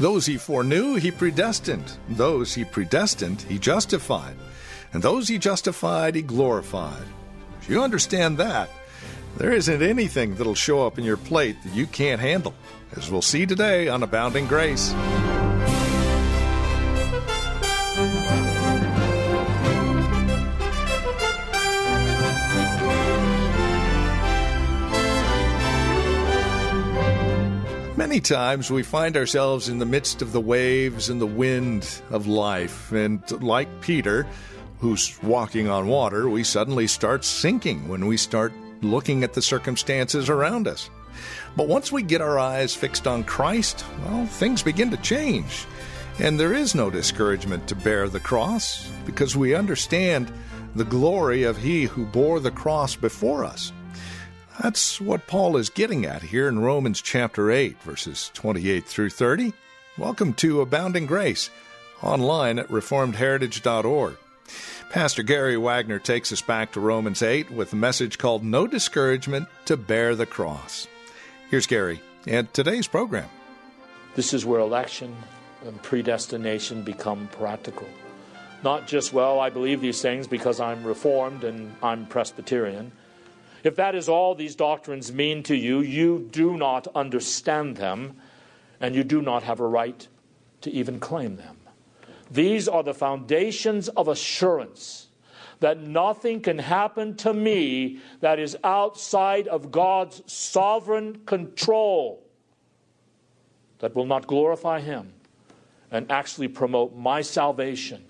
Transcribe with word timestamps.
Those 0.00 0.24
he 0.24 0.38
foreknew, 0.38 0.94
he 0.94 1.10
predestined. 1.10 1.92
Those 2.08 2.54
he 2.54 2.64
predestined, 2.64 3.42
he 3.42 3.58
justified. 3.58 4.34
And 4.94 5.02
those 5.02 5.28
he 5.28 5.36
justified, 5.36 6.14
he 6.14 6.22
glorified. 6.22 7.04
If 7.60 7.68
you 7.68 7.82
understand 7.82 8.38
that, 8.38 8.70
there 9.36 9.52
isn't 9.52 9.82
anything 9.82 10.36
that'll 10.36 10.54
show 10.54 10.86
up 10.86 10.98
in 10.98 11.04
your 11.04 11.18
plate 11.18 11.62
that 11.64 11.74
you 11.74 11.86
can't 11.86 12.18
handle, 12.18 12.54
as 12.96 13.10
we'll 13.10 13.20
see 13.20 13.44
today 13.44 13.88
on 13.88 14.02
Abounding 14.02 14.46
Grace. 14.46 14.94
Many 28.10 28.20
times 28.20 28.72
we 28.72 28.82
find 28.82 29.16
ourselves 29.16 29.68
in 29.68 29.78
the 29.78 29.86
midst 29.86 30.20
of 30.20 30.32
the 30.32 30.40
waves 30.40 31.10
and 31.10 31.20
the 31.20 31.26
wind 31.26 32.02
of 32.10 32.26
life, 32.26 32.90
and 32.90 33.22
like 33.40 33.68
Peter, 33.82 34.26
who's 34.80 35.16
walking 35.22 35.68
on 35.68 35.86
water, 35.86 36.28
we 36.28 36.42
suddenly 36.42 36.88
start 36.88 37.24
sinking 37.24 37.86
when 37.86 38.08
we 38.08 38.16
start 38.16 38.52
looking 38.82 39.22
at 39.22 39.34
the 39.34 39.40
circumstances 39.40 40.28
around 40.28 40.66
us. 40.66 40.90
But 41.56 41.68
once 41.68 41.92
we 41.92 42.02
get 42.02 42.20
our 42.20 42.36
eyes 42.36 42.74
fixed 42.74 43.06
on 43.06 43.22
Christ, 43.22 43.84
well, 44.04 44.26
things 44.26 44.60
begin 44.60 44.90
to 44.90 44.96
change. 44.96 45.64
And 46.18 46.38
there 46.40 46.52
is 46.52 46.74
no 46.74 46.90
discouragement 46.90 47.68
to 47.68 47.76
bear 47.76 48.08
the 48.08 48.18
cross 48.18 48.90
because 49.06 49.36
we 49.36 49.54
understand 49.54 50.32
the 50.74 50.84
glory 50.84 51.44
of 51.44 51.58
He 51.58 51.84
who 51.84 52.06
bore 52.06 52.40
the 52.40 52.50
cross 52.50 52.96
before 52.96 53.44
us. 53.44 53.72
That's 54.62 55.00
what 55.00 55.26
Paul 55.26 55.56
is 55.56 55.70
getting 55.70 56.04
at 56.04 56.20
here 56.20 56.46
in 56.46 56.58
Romans 56.58 57.00
chapter 57.00 57.50
8, 57.50 57.80
verses 57.80 58.30
28 58.34 58.84
through 58.84 59.08
30. 59.08 59.54
Welcome 59.96 60.34
to 60.34 60.60
Abounding 60.60 61.06
Grace, 61.06 61.48
online 62.02 62.58
at 62.58 62.68
reformedheritage.org. 62.68 64.18
Pastor 64.90 65.22
Gary 65.22 65.56
Wagner 65.56 65.98
takes 65.98 66.30
us 66.30 66.42
back 66.42 66.72
to 66.72 66.80
Romans 66.80 67.22
8 67.22 67.50
with 67.50 67.72
a 67.72 67.76
message 67.76 68.18
called 68.18 68.44
No 68.44 68.66
Discouragement 68.66 69.48
to 69.64 69.78
Bear 69.78 70.14
the 70.14 70.26
Cross. 70.26 70.88
Here's 71.50 71.66
Gary 71.66 72.02
and 72.26 72.52
today's 72.52 72.86
program. 72.86 73.30
This 74.14 74.34
is 74.34 74.44
where 74.44 74.60
election 74.60 75.16
and 75.64 75.82
predestination 75.82 76.82
become 76.82 77.30
practical. 77.32 77.88
Not 78.62 78.86
just, 78.86 79.14
well, 79.14 79.40
I 79.40 79.48
believe 79.48 79.80
these 79.80 80.02
things 80.02 80.26
because 80.26 80.60
I'm 80.60 80.84
Reformed 80.84 81.44
and 81.44 81.74
I'm 81.82 82.04
Presbyterian. 82.04 82.92
If 83.62 83.76
that 83.76 83.94
is 83.94 84.08
all 84.08 84.34
these 84.34 84.54
doctrines 84.54 85.12
mean 85.12 85.42
to 85.44 85.54
you, 85.54 85.80
you 85.80 86.28
do 86.30 86.56
not 86.56 86.86
understand 86.94 87.76
them, 87.76 88.16
and 88.80 88.94
you 88.94 89.04
do 89.04 89.20
not 89.20 89.42
have 89.42 89.60
a 89.60 89.66
right 89.66 90.06
to 90.62 90.70
even 90.70 91.00
claim 91.00 91.36
them. 91.36 91.56
These 92.30 92.68
are 92.68 92.82
the 92.82 92.94
foundations 92.94 93.88
of 93.88 94.08
assurance 94.08 95.08
that 95.60 95.78
nothing 95.78 96.40
can 96.40 96.58
happen 96.58 97.16
to 97.16 97.34
me 97.34 97.98
that 98.20 98.38
is 98.38 98.56
outside 98.64 99.46
of 99.48 99.70
God's 99.70 100.22
sovereign 100.30 101.20
control 101.26 102.22
that 103.80 103.94
will 103.94 104.06
not 104.06 104.26
glorify 104.26 104.80
Him 104.80 105.12
and 105.90 106.10
actually 106.10 106.48
promote 106.48 106.96
my 106.96 107.20
salvation 107.20 108.04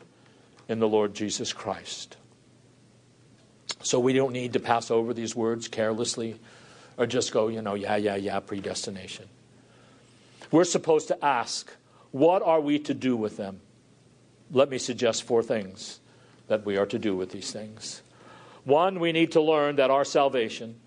in 0.68 0.78
the 0.78 0.88
Lord 0.88 1.14
Jesus 1.14 1.52
Christ. 1.52 2.16
So 3.82 3.98
we 3.98 4.12
don't 4.12 4.32
need 4.32 4.52
to 4.52 4.60
pass 4.60 4.90
over 4.90 5.14
these 5.14 5.34
words 5.34 5.68
carelessly 5.68 6.38
or 6.96 7.06
just 7.06 7.32
go, 7.32 7.48
you 7.48 7.62
know, 7.62 7.74
yeah, 7.74 7.96
yeah, 7.96 8.16
yeah, 8.16 8.40
predestination. 8.40 9.26
We're 10.50 10.64
supposed 10.64 11.08
to 11.08 11.24
ask, 11.24 11.72
what 12.10 12.42
are 12.42 12.60
we 12.60 12.78
to 12.80 12.94
do 12.94 13.16
with 13.16 13.36
them? 13.36 13.60
Let 14.50 14.68
me 14.68 14.78
suggest 14.78 15.22
four 15.22 15.42
things 15.42 16.00
that 16.48 16.66
we 16.66 16.76
are 16.76 16.86
to 16.86 16.98
do 16.98 17.16
with 17.16 17.30
these 17.30 17.52
things. 17.52 18.02
One, 18.64 19.00
we 19.00 19.12
need 19.12 19.32
to 19.32 19.40
learn 19.40 19.76
that 19.76 19.90
our 19.90 20.04
salvation, 20.04 20.80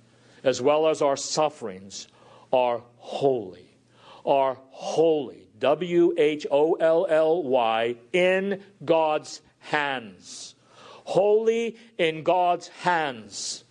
as 0.44 0.62
well 0.62 0.88
as 0.88 1.02
our 1.02 1.16
sufferings, 1.16 2.08
are 2.52 2.84
holy. 2.98 3.70
Are 4.26 4.58
holy. 4.70 5.48
W 5.60 6.14
H 6.18 6.46
O 6.52 6.74
L 6.74 7.08
L 7.10 7.42
Y, 7.42 7.96
in 8.12 8.62
God's 8.84 9.42
hands 9.60 10.53
wholly 11.06 11.78
in 11.98 12.24
God's 12.24 12.68
hands. 12.68 13.64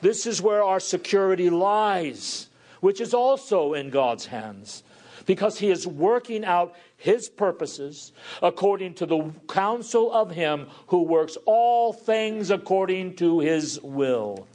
This 0.00 0.26
is 0.26 0.40
where 0.40 0.62
our 0.62 0.80
security 0.80 1.50
lies, 1.50 2.48
which 2.80 3.00
is 3.00 3.12
also 3.12 3.74
in 3.74 3.90
God's 3.90 4.26
hands, 4.26 4.82
because 5.26 5.58
He 5.58 5.70
is 5.70 5.86
working 5.86 6.44
out 6.44 6.74
His 6.96 7.28
purposes 7.28 8.12
according 8.42 8.94
to 8.94 9.06
the 9.06 9.32
counsel 9.48 10.12
of 10.12 10.30
Him 10.30 10.68
who 10.88 11.02
works 11.02 11.36
all 11.46 11.92
things 11.92 12.50
according 12.50 13.16
to 13.16 13.40
His 13.40 13.80
will. 13.82 14.46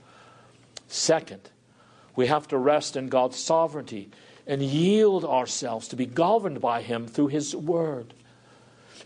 Second, 0.87 1.49
we 2.15 2.27
have 2.27 2.47
to 2.49 2.57
rest 2.57 2.95
in 2.95 3.09
God's 3.09 3.37
sovereignty 3.37 4.09
and 4.45 4.61
yield 4.61 5.25
ourselves 5.25 5.87
to 5.89 5.95
be 5.95 6.05
governed 6.05 6.61
by 6.61 6.81
Him 6.81 7.07
through 7.07 7.27
His 7.27 7.55
Word. 7.55 8.13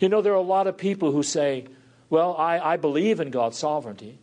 You 0.00 0.08
know, 0.08 0.20
there 0.20 0.32
are 0.32 0.36
a 0.36 0.42
lot 0.42 0.66
of 0.66 0.76
people 0.76 1.12
who 1.12 1.22
say, 1.22 1.66
well, 2.10 2.36
I, 2.36 2.58
I 2.58 2.76
believe 2.76 3.20
in 3.20 3.30
God's 3.30 3.58
sovereignty, 3.58 4.18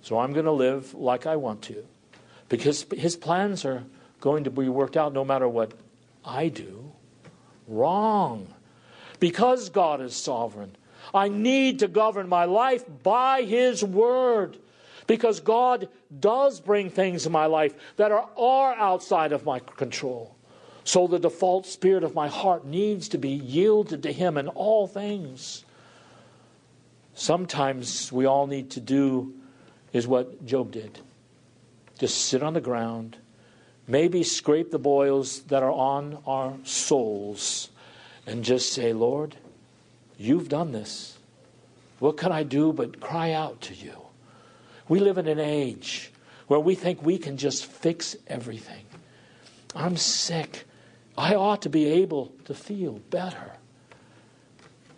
so 0.00 0.18
I'm 0.18 0.32
going 0.32 0.46
to 0.46 0.52
live 0.52 0.94
like 0.94 1.26
I 1.26 1.36
want 1.36 1.62
to 1.62 1.84
because 2.48 2.86
His 2.94 3.16
plans 3.16 3.64
are 3.64 3.84
going 4.20 4.44
to 4.44 4.50
be 4.50 4.68
worked 4.68 4.96
out 4.96 5.12
no 5.12 5.24
matter 5.24 5.48
what 5.48 5.72
I 6.24 6.48
do. 6.48 6.92
Wrong. 7.66 8.52
Because 9.20 9.70
God 9.70 10.00
is 10.00 10.14
sovereign, 10.14 10.76
I 11.14 11.28
need 11.28 11.78
to 11.78 11.88
govern 11.88 12.28
my 12.28 12.44
life 12.44 12.84
by 13.02 13.42
His 13.42 13.82
word. 13.82 14.58
Because 15.06 15.40
God 15.40 15.88
does 16.20 16.60
bring 16.60 16.90
things 16.90 17.26
in 17.26 17.32
my 17.32 17.46
life 17.46 17.74
that 17.96 18.12
are, 18.12 18.28
are 18.36 18.74
outside 18.74 19.32
of 19.32 19.44
my 19.44 19.58
control. 19.58 20.36
So 20.84 21.06
the 21.06 21.18
default 21.18 21.66
spirit 21.66 22.04
of 22.04 22.14
my 22.14 22.28
heart 22.28 22.64
needs 22.64 23.08
to 23.08 23.18
be 23.18 23.30
yielded 23.30 24.02
to 24.02 24.12
Him 24.12 24.36
in 24.36 24.48
all 24.48 24.86
things. 24.86 25.64
Sometimes 27.14 28.10
we 28.10 28.26
all 28.26 28.46
need 28.46 28.70
to 28.70 28.80
do 28.80 29.34
is 29.92 30.06
what 30.06 30.44
Job 30.46 30.72
did 30.72 31.00
just 31.98 32.24
sit 32.24 32.42
on 32.42 32.52
the 32.52 32.60
ground, 32.60 33.16
maybe 33.86 34.24
scrape 34.24 34.72
the 34.72 34.78
boils 34.78 35.42
that 35.42 35.62
are 35.62 35.70
on 35.70 36.18
our 36.26 36.52
souls, 36.64 37.70
and 38.26 38.42
just 38.42 38.72
say, 38.72 38.92
Lord, 38.92 39.36
you've 40.18 40.48
done 40.48 40.72
this. 40.72 41.16
What 42.00 42.16
can 42.16 42.32
I 42.32 42.42
do 42.42 42.72
but 42.72 42.98
cry 42.98 43.30
out 43.30 43.60
to 43.60 43.74
you? 43.74 43.94
We 44.88 44.98
live 44.98 45.16
in 45.16 45.28
an 45.28 45.38
age 45.38 46.10
where 46.48 46.58
we 46.58 46.74
think 46.74 47.04
we 47.04 47.18
can 47.18 47.36
just 47.36 47.66
fix 47.66 48.16
everything. 48.26 48.84
I'm 49.76 49.96
sick. 49.96 50.64
I 51.16 51.36
ought 51.36 51.62
to 51.62 51.68
be 51.68 51.86
able 51.86 52.32
to 52.46 52.54
feel 52.54 52.98
better. 53.10 53.52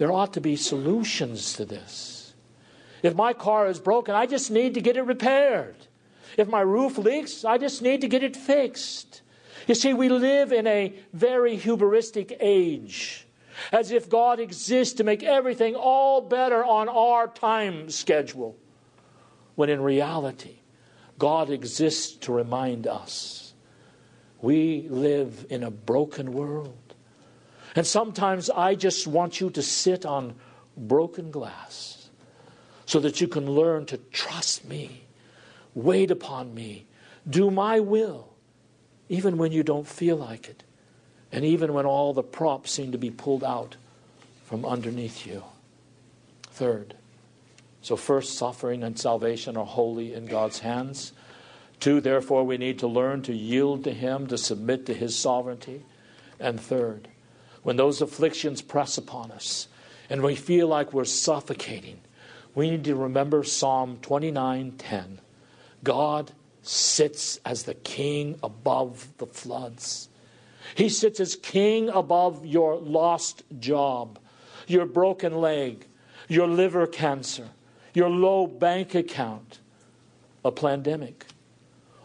There 0.04 0.12
ought 0.12 0.34
to 0.34 0.42
be 0.42 0.56
solutions 0.56 1.54
to 1.54 1.64
this. 1.64 2.34
If 3.02 3.14
my 3.14 3.32
car 3.32 3.68
is 3.68 3.80
broken, 3.80 4.14
I 4.14 4.26
just 4.26 4.50
need 4.50 4.74
to 4.74 4.82
get 4.82 4.98
it 4.98 5.02
repaired. 5.06 5.76
If 6.36 6.46
my 6.46 6.60
roof 6.60 6.98
leaks, 6.98 7.42
I 7.42 7.56
just 7.56 7.80
need 7.80 8.02
to 8.02 8.08
get 8.08 8.22
it 8.22 8.36
fixed. 8.36 9.22
You 9.66 9.74
see, 9.74 9.94
we 9.94 10.10
live 10.10 10.52
in 10.52 10.66
a 10.66 10.92
very 11.14 11.56
hubristic 11.56 12.36
age, 12.38 13.26
as 13.72 13.92
if 13.92 14.10
God 14.10 14.40
exists 14.40 14.92
to 14.96 15.04
make 15.04 15.22
everything 15.22 15.74
all 15.74 16.20
better 16.20 16.62
on 16.62 16.90
our 16.90 17.26
time 17.26 17.88
schedule, 17.88 18.58
when 19.54 19.70
in 19.70 19.80
reality, 19.80 20.56
God 21.18 21.48
exists 21.48 22.12
to 22.16 22.30
remind 22.30 22.86
us 22.86 23.54
we 24.42 24.86
live 24.90 25.46
in 25.48 25.62
a 25.62 25.70
broken 25.70 26.34
world. 26.34 26.83
And 27.74 27.86
sometimes 27.86 28.50
I 28.50 28.74
just 28.74 29.06
want 29.06 29.40
you 29.40 29.50
to 29.50 29.62
sit 29.62 30.06
on 30.06 30.36
broken 30.76 31.30
glass 31.30 32.08
so 32.86 33.00
that 33.00 33.20
you 33.20 33.28
can 33.28 33.50
learn 33.50 33.86
to 33.86 33.96
trust 33.96 34.64
me, 34.64 35.04
wait 35.74 36.10
upon 36.10 36.54
me, 36.54 36.86
do 37.28 37.50
my 37.50 37.80
will, 37.80 38.34
even 39.08 39.38
when 39.38 39.52
you 39.52 39.62
don't 39.62 39.86
feel 39.86 40.16
like 40.16 40.48
it, 40.48 40.62
and 41.32 41.44
even 41.44 41.72
when 41.72 41.86
all 41.86 42.12
the 42.12 42.22
props 42.22 42.70
seem 42.70 42.92
to 42.92 42.98
be 42.98 43.10
pulled 43.10 43.42
out 43.42 43.76
from 44.44 44.64
underneath 44.64 45.26
you. 45.26 45.42
Third, 46.50 46.94
so 47.80 47.96
first, 47.96 48.38
suffering 48.38 48.82
and 48.82 48.98
salvation 48.98 49.56
are 49.56 49.66
wholly 49.66 50.14
in 50.14 50.26
God's 50.26 50.60
hands. 50.60 51.12
Two, 51.80 52.00
therefore, 52.00 52.44
we 52.44 52.56
need 52.56 52.78
to 52.78 52.86
learn 52.86 53.20
to 53.22 53.34
yield 53.34 53.84
to 53.84 53.92
Him, 53.92 54.26
to 54.28 54.38
submit 54.38 54.86
to 54.86 54.94
His 54.94 55.14
sovereignty. 55.14 55.84
And 56.40 56.58
third, 56.58 57.08
when 57.64 57.76
those 57.76 58.00
afflictions 58.00 58.62
press 58.62 58.96
upon 58.96 59.32
us 59.32 59.66
and 60.08 60.22
we 60.22 60.36
feel 60.36 60.68
like 60.68 60.92
we're 60.92 61.04
suffocating, 61.04 61.98
we 62.54 62.70
need 62.70 62.84
to 62.84 62.94
remember 62.94 63.42
Psalm 63.42 63.98
29:10. 64.00 65.18
God 65.82 66.30
sits 66.62 67.40
as 67.44 67.64
the 67.64 67.74
king 67.74 68.38
above 68.42 69.08
the 69.18 69.26
floods. 69.26 70.08
He 70.74 70.88
sits 70.88 71.20
as 71.20 71.36
king 71.36 71.88
above 71.88 72.46
your 72.46 72.76
lost 72.76 73.42
job, 73.58 74.18
your 74.66 74.86
broken 74.86 75.40
leg, 75.40 75.86
your 76.28 76.46
liver 76.46 76.86
cancer, 76.86 77.48
your 77.94 78.10
low 78.10 78.46
bank 78.46 78.94
account, 78.94 79.58
a 80.44 80.52
pandemic, 80.52 81.26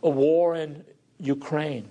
a 0.02 0.10
war 0.10 0.56
in 0.56 0.86
Ukraine. 1.20 1.90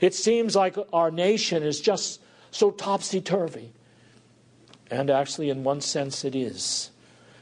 It 0.00 0.14
seems 0.14 0.54
like 0.54 0.76
our 0.92 1.10
nation 1.10 1.62
is 1.62 1.80
just 1.80 2.20
so 2.50 2.70
topsy 2.70 3.20
turvy. 3.20 3.72
And 4.90 5.08
actually, 5.10 5.50
in 5.50 5.62
one 5.62 5.80
sense, 5.80 6.24
it 6.24 6.34
is. 6.34 6.90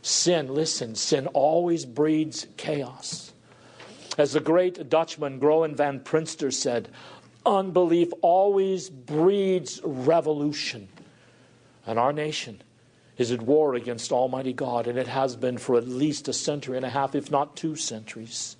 Sin, 0.02 0.54
listen, 0.54 0.94
sin 0.94 1.26
always 1.28 1.84
breeds 1.84 2.46
chaos. 2.56 3.32
As 4.18 4.32
the 4.32 4.40
great 4.40 4.90
Dutchman 4.90 5.38
Groen 5.38 5.74
van 5.74 6.00
Prinsterer 6.00 6.52
said, 6.52 6.88
unbelief 7.46 8.12
always 8.20 8.90
breeds 8.90 9.80
revolution. 9.82 10.88
And 11.86 11.98
our 11.98 12.12
nation 12.12 12.62
is 13.16 13.32
at 13.32 13.42
war 13.42 13.74
against 13.74 14.12
Almighty 14.12 14.52
God, 14.52 14.86
and 14.86 14.98
it 14.98 15.08
has 15.08 15.36
been 15.36 15.58
for 15.58 15.76
at 15.76 15.88
least 15.88 16.28
a 16.28 16.32
century 16.32 16.76
and 16.76 16.86
a 16.86 16.90
half, 16.90 17.14
if 17.14 17.30
not 17.30 17.56
two 17.56 17.76
centuries. 17.76 18.56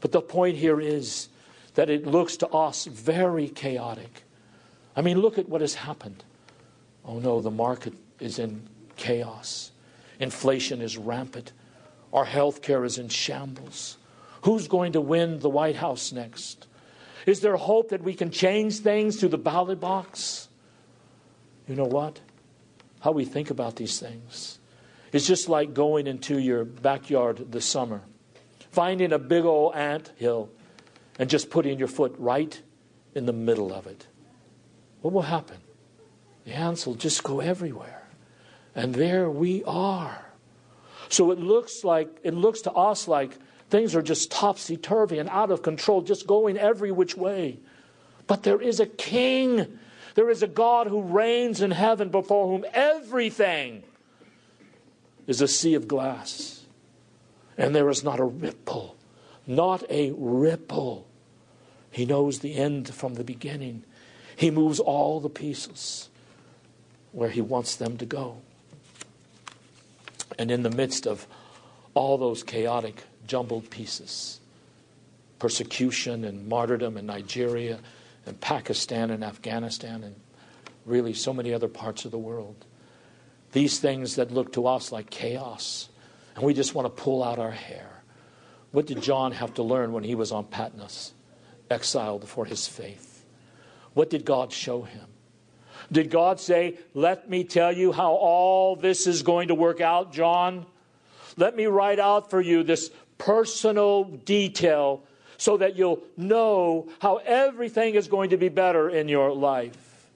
But 0.00 0.12
the 0.12 0.20
point 0.20 0.56
here 0.58 0.80
is 0.80 1.28
that 1.74 1.88
it 1.88 2.06
looks 2.06 2.36
to 2.38 2.48
us 2.48 2.84
very 2.84 3.48
chaotic. 3.48 4.24
I 4.98 5.00
mean, 5.00 5.20
look 5.20 5.38
at 5.38 5.48
what 5.48 5.60
has 5.60 5.74
happened. 5.74 6.24
Oh 7.04 7.20
no, 7.20 7.40
the 7.40 7.52
market 7.52 7.94
is 8.18 8.40
in 8.40 8.68
chaos. 8.96 9.70
Inflation 10.18 10.82
is 10.82 10.98
rampant. 10.98 11.52
Our 12.12 12.24
health 12.24 12.62
care 12.62 12.84
is 12.84 12.98
in 12.98 13.08
shambles. 13.08 13.96
Who's 14.42 14.66
going 14.66 14.94
to 14.94 15.00
win 15.00 15.38
the 15.38 15.48
White 15.48 15.76
House 15.76 16.10
next? 16.10 16.66
Is 17.26 17.42
there 17.42 17.56
hope 17.56 17.90
that 17.90 18.02
we 18.02 18.12
can 18.12 18.32
change 18.32 18.80
things 18.80 19.20
through 19.20 19.28
the 19.28 19.38
ballot 19.38 19.78
box? 19.78 20.48
You 21.68 21.76
know 21.76 21.84
what? 21.84 22.18
How 22.98 23.12
we 23.12 23.24
think 23.24 23.50
about 23.50 23.76
these 23.76 24.00
things. 24.00 24.58
It's 25.12 25.28
just 25.28 25.48
like 25.48 25.74
going 25.74 26.08
into 26.08 26.40
your 26.40 26.64
backyard 26.64 27.52
this 27.52 27.66
summer, 27.66 28.02
finding 28.72 29.12
a 29.12 29.18
big 29.20 29.44
old 29.44 29.76
ant 29.76 30.10
hill, 30.16 30.50
and 31.20 31.30
just 31.30 31.50
putting 31.50 31.78
your 31.78 31.86
foot 31.86 32.16
right 32.18 32.60
in 33.14 33.26
the 33.26 33.32
middle 33.32 33.72
of 33.72 33.86
it. 33.86 34.08
What 35.08 35.14
will 35.14 35.22
happen? 35.22 35.56
The 36.44 36.52
ants 36.52 36.86
will 36.86 36.94
just 36.94 37.22
go 37.22 37.40
everywhere. 37.40 38.02
And 38.74 38.94
there 38.94 39.30
we 39.30 39.64
are. 39.64 40.26
So 41.08 41.30
it 41.30 41.38
looks 41.38 41.82
like 41.82 42.20
it 42.22 42.34
looks 42.34 42.60
to 42.62 42.72
us 42.72 43.08
like 43.08 43.32
things 43.70 43.94
are 43.94 44.02
just 44.02 44.30
topsy 44.30 44.76
turvy 44.76 45.18
and 45.18 45.30
out 45.30 45.50
of 45.50 45.62
control, 45.62 46.02
just 46.02 46.26
going 46.26 46.58
every 46.58 46.92
which 46.92 47.16
way. 47.16 47.58
But 48.26 48.42
there 48.42 48.60
is 48.60 48.80
a 48.80 48.86
king 48.86 49.78
there 50.14 50.28
is 50.28 50.42
a 50.42 50.46
God 50.46 50.88
who 50.88 51.00
reigns 51.00 51.62
in 51.62 51.70
heaven 51.70 52.10
before 52.10 52.48
whom 52.48 52.66
everything 52.74 53.84
is 55.26 55.40
a 55.40 55.48
sea 55.48 55.72
of 55.72 55.88
glass. 55.88 56.66
And 57.56 57.74
there 57.74 57.88
is 57.88 58.04
not 58.04 58.20
a 58.20 58.24
ripple, 58.24 58.98
not 59.46 59.84
a 59.88 60.12
ripple. 60.18 61.06
He 61.90 62.04
knows 62.04 62.40
the 62.40 62.56
end 62.56 62.92
from 62.92 63.14
the 63.14 63.24
beginning. 63.24 63.84
He 64.38 64.52
moves 64.52 64.78
all 64.78 65.18
the 65.18 65.28
pieces 65.28 66.08
where 67.10 67.28
He 67.28 67.40
wants 67.40 67.74
them 67.74 67.96
to 67.96 68.06
go. 68.06 68.36
And 70.38 70.52
in 70.52 70.62
the 70.62 70.70
midst 70.70 71.08
of 71.08 71.26
all 71.92 72.16
those 72.16 72.44
chaotic, 72.44 73.02
jumbled 73.26 73.68
pieces, 73.68 74.38
persecution 75.40 76.24
and 76.24 76.46
martyrdom 76.46 76.96
in 76.96 77.06
Nigeria 77.06 77.80
and 78.26 78.40
Pakistan 78.40 79.10
and 79.10 79.24
Afghanistan 79.24 80.04
and 80.04 80.14
really 80.86 81.14
so 81.14 81.32
many 81.32 81.52
other 81.52 81.66
parts 81.66 82.04
of 82.04 82.12
the 82.12 82.18
world. 82.18 82.64
These 83.50 83.80
things 83.80 84.14
that 84.14 84.30
look 84.30 84.52
to 84.52 84.68
us 84.68 84.92
like 84.92 85.10
chaos, 85.10 85.88
and 86.36 86.44
we 86.44 86.54
just 86.54 86.76
want 86.76 86.86
to 86.86 87.02
pull 87.02 87.24
out 87.24 87.40
our 87.40 87.50
hair. 87.50 87.90
What 88.70 88.86
did 88.86 89.02
John 89.02 89.32
have 89.32 89.54
to 89.54 89.64
learn 89.64 89.90
when 89.90 90.04
he 90.04 90.14
was 90.14 90.30
on 90.30 90.44
Patmos, 90.44 91.12
exiled 91.68 92.28
for 92.28 92.44
his 92.44 92.68
faith? 92.68 93.07
What 93.98 94.10
did 94.10 94.24
God 94.24 94.52
show 94.52 94.82
him? 94.82 95.06
Did 95.90 96.08
God 96.08 96.38
say, 96.38 96.78
Let 96.94 97.28
me 97.28 97.42
tell 97.42 97.76
you 97.76 97.90
how 97.90 98.12
all 98.12 98.76
this 98.76 99.08
is 99.08 99.24
going 99.24 99.48
to 99.48 99.56
work 99.56 99.80
out, 99.80 100.12
John? 100.12 100.66
Let 101.36 101.56
me 101.56 101.66
write 101.66 101.98
out 101.98 102.30
for 102.30 102.40
you 102.40 102.62
this 102.62 102.92
personal 103.18 104.04
detail 104.04 105.02
so 105.36 105.56
that 105.56 105.74
you'll 105.74 106.00
know 106.16 106.88
how 107.00 107.16
everything 107.16 107.96
is 107.96 108.06
going 108.06 108.30
to 108.30 108.36
be 108.36 108.48
better 108.48 108.88
in 108.88 109.08
your 109.08 109.34
life. 109.34 110.06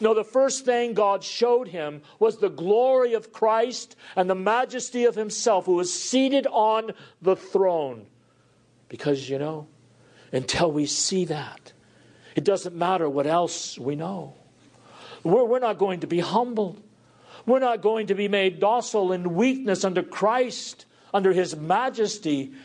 No, 0.00 0.12
the 0.12 0.24
first 0.24 0.64
thing 0.64 0.92
God 0.92 1.22
showed 1.22 1.68
him 1.68 2.02
was 2.18 2.38
the 2.38 2.50
glory 2.50 3.14
of 3.14 3.32
Christ 3.32 3.94
and 4.16 4.28
the 4.28 4.34
majesty 4.34 5.04
of 5.04 5.14
Himself, 5.14 5.66
who 5.66 5.74
was 5.74 5.94
seated 5.94 6.48
on 6.48 6.90
the 7.22 7.36
throne. 7.36 8.06
Because, 8.88 9.30
you 9.30 9.38
know, 9.38 9.68
until 10.32 10.72
we 10.72 10.86
see 10.86 11.26
that, 11.26 11.72
it 12.36 12.44
doesn't 12.44 12.76
matter 12.76 13.08
what 13.08 13.26
else 13.26 13.78
we 13.78 13.96
know. 13.96 14.34
We're, 15.24 15.44
we're 15.44 15.58
not 15.58 15.78
going 15.78 16.00
to 16.00 16.06
be 16.06 16.20
humbled. 16.20 16.80
We're 17.46 17.58
not 17.58 17.80
going 17.80 18.08
to 18.08 18.14
be 18.14 18.28
made 18.28 18.60
docile 18.60 19.10
in 19.12 19.34
weakness 19.34 19.84
under 19.84 20.02
Christ, 20.02 20.84
under 21.12 21.32
His 21.32 21.56
majesty. 21.56 22.52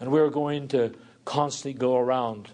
And 0.00 0.10
we're 0.10 0.30
going 0.30 0.66
to 0.68 0.92
constantly 1.24 1.78
go 1.78 1.96
around 1.96 2.48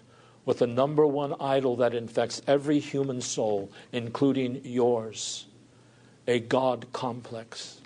with 0.45 0.59
the 0.59 0.67
number 0.67 1.07
one 1.07 1.33
idol 1.39 1.77
that 1.77 1.95
infects 1.95 2.43
every 2.45 2.77
human 2.77 3.21
soul, 3.21 3.71
including 3.91 4.61
yours 4.63 5.47
a 6.27 6.39
God 6.39 6.85
complex. 6.93 7.81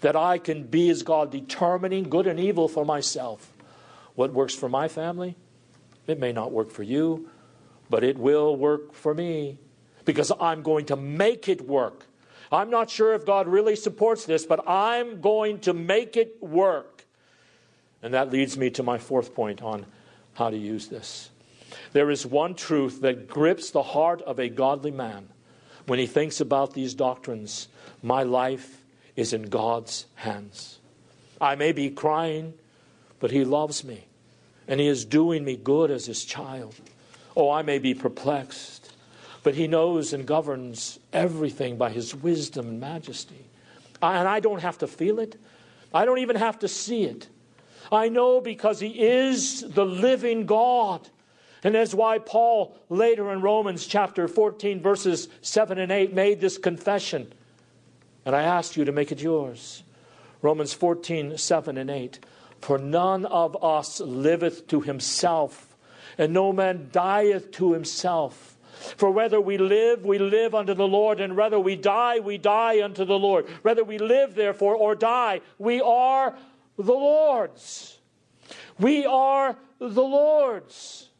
That 0.00 0.16
I 0.16 0.38
can 0.38 0.64
be 0.64 0.90
as 0.90 1.04
God, 1.04 1.30
determining 1.30 2.08
good 2.08 2.26
and 2.26 2.40
evil 2.40 2.66
for 2.66 2.84
myself. 2.84 3.52
What 4.16 4.32
works 4.32 4.52
for 4.52 4.68
my 4.68 4.88
family, 4.88 5.36
it 6.06 6.18
may 6.18 6.32
not 6.32 6.52
work 6.52 6.70
for 6.70 6.82
you, 6.82 7.28
but 7.90 8.04
it 8.04 8.18
will 8.18 8.56
work 8.56 8.94
for 8.94 9.14
me 9.14 9.58
because 10.04 10.32
I'm 10.40 10.62
going 10.62 10.86
to 10.86 10.96
make 10.96 11.48
it 11.48 11.66
work. 11.66 12.06
I'm 12.52 12.70
not 12.70 12.90
sure 12.90 13.14
if 13.14 13.24
God 13.24 13.48
really 13.48 13.76
supports 13.76 14.26
this, 14.26 14.44
but 14.44 14.68
I'm 14.68 15.20
going 15.20 15.60
to 15.60 15.72
make 15.72 16.16
it 16.16 16.42
work. 16.42 17.04
And 18.02 18.14
that 18.14 18.30
leads 18.30 18.56
me 18.56 18.70
to 18.70 18.82
my 18.82 18.98
fourth 18.98 19.34
point 19.34 19.62
on 19.62 19.86
how 20.34 20.50
to 20.50 20.56
use 20.56 20.88
this. 20.88 21.30
There 21.92 22.10
is 22.10 22.26
one 22.26 22.54
truth 22.54 23.00
that 23.00 23.28
grips 23.28 23.70
the 23.70 23.82
heart 23.82 24.20
of 24.22 24.38
a 24.38 24.48
godly 24.48 24.90
man 24.90 25.28
when 25.86 25.98
he 25.98 26.06
thinks 26.06 26.40
about 26.40 26.74
these 26.74 26.94
doctrines. 26.94 27.68
My 28.02 28.22
life 28.22 28.84
is 29.16 29.32
in 29.32 29.44
God's 29.44 30.06
hands. 30.16 30.78
I 31.40 31.54
may 31.54 31.72
be 31.72 31.90
crying, 31.90 32.54
but 33.20 33.30
He 33.30 33.44
loves 33.44 33.84
me, 33.84 34.06
and 34.68 34.80
He 34.80 34.86
is 34.86 35.04
doing 35.04 35.44
me 35.44 35.56
good 35.56 35.90
as 35.90 36.06
His 36.06 36.24
child. 36.24 36.74
Oh, 37.36 37.50
I 37.50 37.62
may 37.62 37.78
be 37.78 37.94
perplexed, 37.94 38.92
but 39.42 39.54
He 39.54 39.66
knows 39.66 40.12
and 40.12 40.26
governs 40.26 40.98
everything 41.12 41.76
by 41.76 41.90
His 41.90 42.14
wisdom 42.14 42.68
and 42.68 42.80
majesty. 42.80 43.46
And 44.02 44.28
I 44.28 44.40
don't 44.40 44.60
have 44.60 44.78
to 44.78 44.86
feel 44.86 45.18
it, 45.18 45.36
I 45.92 46.04
don't 46.04 46.18
even 46.18 46.36
have 46.36 46.58
to 46.60 46.68
see 46.68 47.04
it. 47.04 47.28
I 47.92 48.08
know 48.08 48.40
because 48.40 48.80
He 48.80 48.88
is 48.88 49.60
the 49.60 49.84
living 49.84 50.46
God. 50.46 51.08
And 51.62 51.74
that's 51.74 51.94
why 51.94 52.18
Paul 52.18 52.76
later 52.90 53.32
in 53.32 53.40
Romans 53.40 53.86
chapter 53.86 54.28
14, 54.28 54.82
verses 54.82 55.28
7 55.40 55.78
and 55.78 55.90
8, 55.90 56.12
made 56.12 56.40
this 56.40 56.58
confession. 56.58 57.32
And 58.26 58.36
I 58.36 58.42
ask 58.42 58.76
you 58.76 58.84
to 58.84 58.92
make 58.92 59.12
it 59.12 59.22
yours. 59.22 59.82
Romans 60.42 60.74
14, 60.74 61.38
7 61.38 61.78
and 61.78 61.90
8. 61.90 62.18
For 62.64 62.78
none 62.78 63.26
of 63.26 63.62
us 63.62 64.00
liveth 64.00 64.68
to 64.68 64.80
himself, 64.80 65.76
and 66.16 66.32
no 66.32 66.50
man 66.50 66.88
dieth 66.90 67.50
to 67.52 67.74
himself. 67.74 68.56
For 68.96 69.10
whether 69.10 69.38
we 69.38 69.58
live, 69.58 70.06
we 70.06 70.18
live 70.18 70.54
unto 70.54 70.72
the 70.72 70.88
Lord, 70.88 71.20
and 71.20 71.36
whether 71.36 71.60
we 71.60 71.76
die, 71.76 72.20
we 72.20 72.38
die 72.38 72.82
unto 72.82 73.04
the 73.04 73.18
Lord. 73.18 73.46
Whether 73.60 73.84
we 73.84 73.98
live, 73.98 74.34
therefore, 74.34 74.76
or 74.76 74.94
die, 74.94 75.42
we 75.58 75.82
are 75.82 76.38
the 76.78 76.94
Lord's. 76.94 77.98
We 78.78 79.04
are 79.04 79.58
the 79.78 80.02
Lord's. 80.02 81.10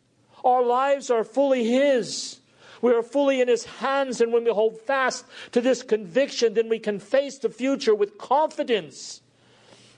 Our 0.43 0.63
lives 0.65 1.11
are 1.11 1.25
fully 1.25 1.65
His. 1.65 2.41
We 2.81 2.95
are 2.95 3.03
fully 3.03 3.43
in 3.43 3.49
His 3.49 3.67
hands, 3.67 4.23
and 4.23 4.33
when 4.33 4.45
we 4.45 4.51
hold 4.51 4.81
fast 4.81 5.27
to 5.53 5.61
this 5.61 5.83
conviction, 5.83 6.55
then 6.55 6.71
we 6.71 6.79
can 6.79 6.99
face 6.99 7.37
the 7.37 7.51
future 7.51 7.95
with 7.95 8.17
confidence. 8.17 9.21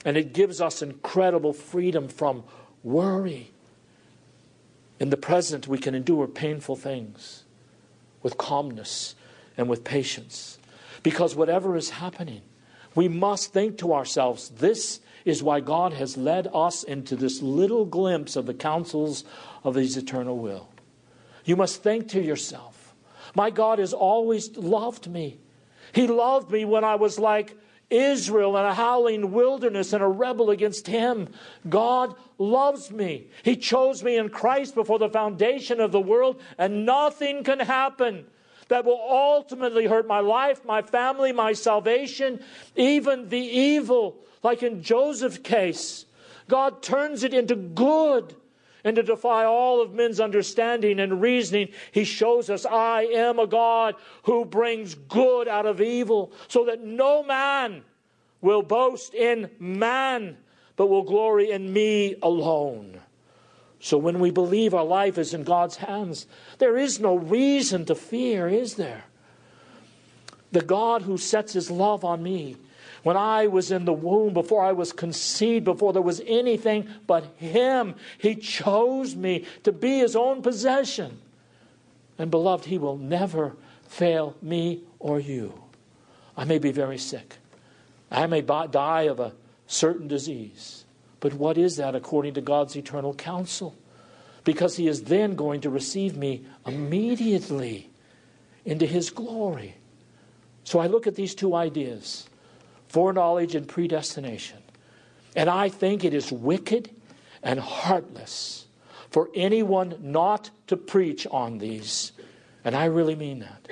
And 0.07 0.17
it 0.17 0.33
gives 0.33 0.61
us 0.61 0.83
incredible 0.83 1.53
freedom 1.53 2.07
from 2.07 2.45
worry. 2.85 3.51
In 5.01 5.11
the 5.11 5.17
present, 5.17 5.67
we 5.67 5.79
can 5.79 5.97
endure 5.97 6.29
painful 6.29 6.77
things 6.77 7.43
with 8.23 8.39
calmness 8.39 9.17
and 9.57 9.69
with 9.69 9.83
patience. 9.83 10.59
Because 11.03 11.35
whatever 11.35 11.77
is 11.77 11.91
happening, 11.91 12.43
we 12.95 13.09
must 13.09 13.53
think 13.53 13.79
to 13.79 13.93
ourselves 13.93 14.51
this 14.51 15.01
is 15.25 15.43
why 15.43 15.59
God 15.59 15.93
has 15.95 16.17
led 16.17 16.49
us 16.55 16.85
into 16.85 17.17
this 17.17 17.43
little 17.43 17.85
glimpse 17.85 18.37
of 18.37 18.47
the 18.47 18.55
counsels 18.55 19.25
of 19.65 19.75
His 19.75 19.97
eternal 19.97 20.39
will. 20.39 20.69
You 21.45 21.57
must 21.57 21.83
think 21.83 22.09
to 22.11 22.23
yourself, 22.23 22.95
my 23.35 23.51
God 23.51 23.81
has 23.81 23.93
always 23.93 24.57
loved 24.57 25.09
me. 25.09 25.39
He 25.93 26.07
loved 26.07 26.53
me 26.53 26.65
when 26.65 26.85
I 26.85 26.95
was 26.95 27.19
like 27.19 27.57
Israel 27.91 28.57
in 28.57 28.65
a 28.65 28.75
howling 28.75 29.33
wilderness 29.33 29.93
and 29.93 30.03
a 30.03 30.09
rebel 30.09 30.51
against 30.51 30.87
him. 30.87 31.29
God 31.69 32.15
loves 32.39 32.91
me. 32.91 33.29
He 33.43 33.57
chose 33.57 34.03
me 34.03 34.17
in 34.17 34.29
Christ 34.29 34.75
before 34.75 34.99
the 34.99 35.09
foundation 35.09 35.81
of 35.81 35.93
the 35.93 36.01
world, 36.01 36.41
and 36.59 36.85
nothing 36.85 37.45
can 37.45 37.61
happen 37.61 38.27
that 38.69 38.85
will 38.85 39.01
ultimately 39.01 39.87
hurt 39.87 40.07
my 40.07 40.21
life, 40.21 40.65
my 40.65 40.83
family, 40.83 41.33
my 41.33 41.53
salvation, 41.53 42.41
even 42.75 43.29
the 43.29 43.39
evil, 43.39 44.17
like 44.43 44.63
in 44.63 44.83
Joseph's 44.83 45.39
case. 45.39 46.07
God 46.49 46.83
turns 46.83 47.23
it 47.23 47.35
into 47.35 47.55
good 47.55 48.35
and 48.87 48.95
to 48.95 49.03
defy 49.03 49.45
all 49.45 49.83
of 49.83 49.93
men's 49.93 50.21
understanding 50.21 51.01
and 51.01 51.21
reasoning, 51.21 51.69
he 51.91 52.05
shows 52.05 52.49
us, 52.49 52.65
I 52.65 53.03
am 53.03 53.41
a 53.41 53.47
God 53.49 53.97
who 54.23 54.45
brings 54.45 54.95
good 54.95 55.49
out 55.49 55.67
of 55.67 55.81
evil, 55.81 56.31
so 56.47 56.65
that 56.67 56.85
no 56.85 57.25
man 57.25 57.83
will 58.41 58.63
boast 58.63 59.13
in 59.13 59.51
man, 59.59 60.37
but 60.77 60.87
will 60.87 61.03
glory 61.03 61.51
in 61.51 61.73
me 61.73 62.15
alone. 62.23 63.01
So 63.81 63.99
when 63.99 64.21
we 64.21 64.31
believe 64.31 64.73
our 64.73 64.85
life 64.85 65.19
is 65.19 65.35
in 65.35 65.43
God's 65.43 65.77
hands, 65.77 66.29
there 66.59 66.77
is 66.77 67.01
no 67.01 67.17
reason 67.17 67.87
to 67.87 67.97
fear, 67.97 68.47
is 68.47 68.77
there? 68.77 69.07
The 70.53 70.63
God 70.63 71.03
who 71.03 71.19
sets 71.19 71.55
his 71.55 71.73
love 71.73 72.05
on 72.05 72.23
me 72.23 72.57
when 73.07 73.17
I 73.17 73.47
was 73.47 73.71
in 73.71 73.85
the 73.85 73.93
womb, 73.93 74.35
before 74.35 74.65
I 74.65 74.73
was 74.73 74.93
conceived, 74.93 75.65
before 75.65 75.93
there 75.93 76.03
was 76.03 76.21
anything 76.27 76.89
but 77.07 77.25
Him, 77.37 77.95
He 78.19 78.35
chose 78.35 79.15
me 79.15 79.45
to 79.63 79.71
be 79.71 80.01
His 80.01 80.17
own 80.17 80.43
possession. 80.43 81.19
And 82.19 82.33
beloved, 82.33 82.65
He 82.65 82.79
will 82.79 82.97
never 82.97 83.55
fail 83.87 84.35
me 84.43 84.83
or 84.99 85.21
you. 85.21 85.55
I 86.37 86.47
may 86.47 86.59
be 86.59 86.73
very 86.73 86.99
sick. 86.99 87.37
I 88.11 88.27
may 88.27 88.41
die 88.41 89.03
of 89.03 89.21
a 89.21 89.35
certain 89.69 90.09
disease. 90.09 90.85
But 91.21 91.33
what 91.33 91.57
is 91.57 91.77
that 91.77 91.95
according 91.95 92.35
to 92.35 92.41
God's 92.41 92.75
eternal 92.75 93.15
counsel? 93.15 93.77
Because 94.43 94.79
He 94.79 94.89
is 94.89 95.05
then 95.05 95.37
going 95.37 95.61
to 95.61 95.71
receive 95.71 96.17
me 96.17 96.45
immediately 96.67 97.89
into 98.65 98.85
His 98.85 99.11
glory. 99.11 99.77
So 100.65 100.81
I 100.81 100.89
look 100.89 101.07
at 101.07 101.15
these 101.15 101.37
two 101.37 101.55
ideas 101.55 102.29
foreknowledge 102.97 103.55
and 103.55 103.69
predestination. 103.69 104.57
And 105.35 105.51
I 105.51 105.69
think 105.69 106.03
it 106.03 106.15
is 106.15 106.33
wicked 106.33 106.89
and 107.43 107.61
heartless 107.61 108.69
for 109.11 109.29
anyone 109.35 109.99
not 110.01 110.49
to 110.69 110.79
preach 110.79 111.27
on 111.27 111.59
these. 111.59 112.13
And 112.65 112.75
I 112.75 112.87
really 112.87 113.15
mean 113.15 113.41
that. 113.41 113.69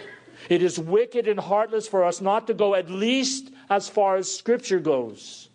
It 0.51 0.63
is 0.63 0.79
wicked 0.79 1.27
and 1.27 1.41
heartless 1.41 1.89
for 1.89 2.05
us 2.05 2.21
not 2.21 2.49
to 2.49 2.53
go 2.53 2.75
at 2.75 2.91
least 2.91 3.51
as 3.71 3.89
far 3.89 4.17
as 4.17 4.31
Scripture 4.31 4.79
goes. 4.79 5.49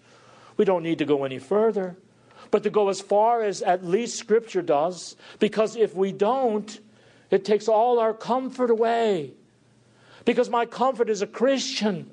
We 0.58 0.66
don't 0.66 0.82
need 0.82 0.98
to 0.98 1.06
go 1.06 1.24
any 1.24 1.38
further, 1.38 1.96
but 2.50 2.64
to 2.64 2.72
go 2.72 2.90
as 2.90 3.02
far 3.02 3.44
as 3.44 3.62
at 3.62 3.86
least 3.86 4.18
Scripture 4.18 4.64
does, 4.64 5.16
because 5.38 5.76
if 5.76 5.94
we 5.94 6.12
don't, 6.12 6.80
it 7.30 7.46
takes 7.46 7.68
all 7.68 8.00
our 8.00 8.16
comfort 8.16 8.72
away. 8.72 9.34
Because 10.26 10.50
my 10.50 10.66
comfort 10.66 11.08
as 11.08 11.22
a 11.22 11.28
Christian 11.28 12.10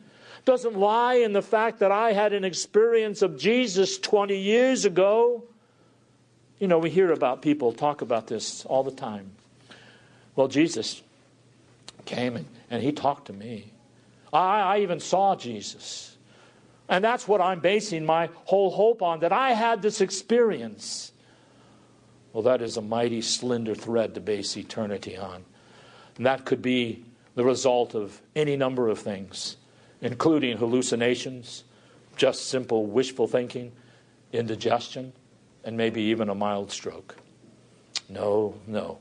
doesn't 0.46 0.76
lie 0.76 1.14
in 1.16 1.32
the 1.32 1.42
fact 1.42 1.80
that 1.80 1.90
I 1.90 2.12
had 2.12 2.32
an 2.32 2.44
experience 2.44 3.20
of 3.20 3.36
Jesus 3.36 3.98
20 3.98 4.38
years 4.38 4.84
ago. 4.84 5.44
You 6.60 6.68
know, 6.68 6.78
we 6.78 6.88
hear 6.88 7.12
about 7.12 7.42
people 7.42 7.72
talk 7.72 8.00
about 8.00 8.28
this 8.28 8.64
all 8.64 8.84
the 8.84 8.92
time. 8.92 9.32
Well, 10.36 10.46
Jesus 10.46 11.02
came 12.04 12.36
and, 12.36 12.46
and 12.70 12.82
he 12.82 12.92
talked 12.92 13.26
to 13.26 13.32
me. 13.32 13.72
I, 14.32 14.60
I 14.60 14.78
even 14.78 15.00
saw 15.00 15.34
Jesus. 15.34 16.16
And 16.88 17.04
that's 17.04 17.26
what 17.26 17.40
I'm 17.40 17.58
basing 17.58 18.06
my 18.06 18.30
whole 18.44 18.70
hope 18.70 19.02
on, 19.02 19.20
that 19.20 19.32
I 19.32 19.52
had 19.52 19.82
this 19.82 20.00
experience. 20.00 21.10
Well, 22.32 22.44
that 22.44 22.62
is 22.62 22.76
a 22.76 22.82
mighty 22.82 23.20
slender 23.20 23.74
thread 23.74 24.14
to 24.14 24.20
base 24.20 24.56
eternity 24.56 25.16
on. 25.16 25.44
And 26.16 26.26
that 26.26 26.44
could 26.44 26.62
be 26.62 27.04
the 27.34 27.44
result 27.44 27.96
of 27.96 28.22
any 28.36 28.56
number 28.56 28.88
of 28.88 29.00
things 29.00 29.56
including 30.06 30.56
hallucinations, 30.56 31.64
just 32.16 32.46
simple 32.48 32.86
wishful 32.86 33.26
thinking, 33.26 33.72
indigestion, 34.32 35.12
and 35.64 35.76
maybe 35.76 36.00
even 36.00 36.28
a 36.28 36.34
mild 36.34 36.70
stroke. 36.70 37.16
No, 38.08 38.54
no. 38.68 38.98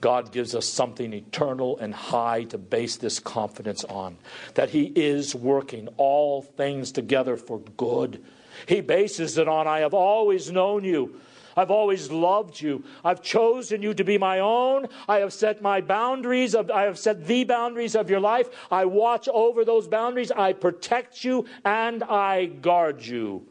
God 0.00 0.32
gives 0.32 0.56
us 0.56 0.66
something 0.66 1.12
eternal 1.12 1.78
and 1.78 1.94
high 1.94 2.42
to 2.44 2.58
base 2.58 2.96
this 2.96 3.20
confidence 3.20 3.84
on 3.84 4.18
that 4.54 4.70
He 4.70 4.92
is 4.96 5.32
working 5.32 5.88
all 5.96 6.42
things 6.42 6.90
together 6.90 7.36
for 7.36 7.60
good. 7.76 8.20
He 8.66 8.80
bases 8.80 9.38
it 9.38 9.46
on, 9.46 9.68
I 9.68 9.78
have 9.78 9.94
always 9.94 10.50
known 10.50 10.82
you 10.82 11.20
I've 11.56 11.70
always 11.70 12.10
loved 12.10 12.60
you. 12.60 12.84
I've 13.04 13.22
chosen 13.22 13.82
you 13.82 13.94
to 13.94 14.04
be 14.04 14.18
my 14.18 14.38
own. 14.38 14.86
I 15.08 15.18
have 15.18 15.32
set 15.32 15.62
my 15.62 15.80
boundaries 15.80 16.54
of, 16.54 16.70
I 16.70 16.82
have 16.82 16.98
set 16.98 17.26
the 17.26 17.44
boundaries 17.44 17.94
of 17.94 18.10
your 18.10 18.20
life. 18.20 18.48
I 18.70 18.84
watch 18.84 19.28
over 19.32 19.64
those 19.64 19.88
boundaries. 19.88 20.30
I 20.30 20.52
protect 20.52 21.24
you 21.24 21.46
and 21.64 22.02
I 22.04 22.46
guard 22.46 23.04
you. 23.04 23.46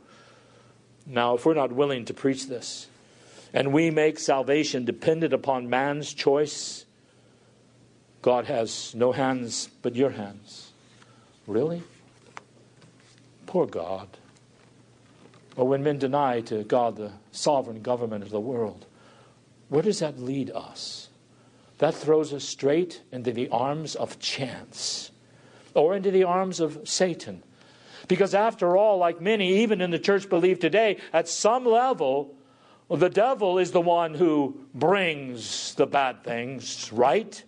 Now, 1.06 1.36
if 1.36 1.46
we're 1.46 1.54
not 1.54 1.72
willing 1.72 2.06
to 2.06 2.14
preach 2.14 2.48
this 2.48 2.88
and 3.54 3.74
we 3.74 3.90
make 3.90 4.20
salvation 4.20 4.86
dependent 4.86 5.34
upon 5.34 5.70
man's 5.70 6.14
choice, 6.14 6.86
God 8.22 8.46
has 8.46 8.94
no 8.96 9.12
hands 9.12 9.70
but 9.82 9.96
your 9.96 10.12
hands. 10.12 10.72
Really? 11.48 11.84
Poor 13.46 13.66
God. 13.66 14.08
Or 15.62 15.68
when 15.68 15.84
men 15.84 16.00
deny 16.00 16.42
to 16.42 16.64
God 16.64 16.96
the 16.96 17.12
sovereign 17.32 17.84
government 17.84 18.24
of 18.24 18.32
the 18.32 18.40
world, 18.40 18.88
where 19.70 19.84
does 19.84 20.00
that 20.00 20.18
lead 20.18 20.50
us? 20.50 21.10
That 21.78 21.94
throws 21.94 22.34
us 22.34 22.44
straight 22.44 23.04
into 23.12 23.32
the 23.32 23.48
arms 23.50 23.94
of 23.94 24.18
chance 24.18 25.12
or 25.76 25.96
into 25.96 26.10
the 26.10 26.24
arms 26.24 26.62
of 26.62 26.90
Satan. 26.90 27.44
Because 28.08 28.34
after 28.34 28.76
all, 28.76 28.98
like 28.98 29.22
many, 29.22 29.62
even 29.62 29.82
in 29.82 29.92
the 29.92 30.00
church, 30.00 30.28
believe 30.28 30.58
today, 30.58 30.98
at 31.14 31.28
some 31.28 31.64
level, 31.64 32.34
the 32.90 33.10
devil 33.10 33.60
is 33.60 33.70
the 33.70 33.82
one 33.82 34.16
who 34.16 34.60
brings 34.74 35.76
the 35.76 35.86
bad 35.86 36.24
things, 36.24 36.92
right? 36.92 37.44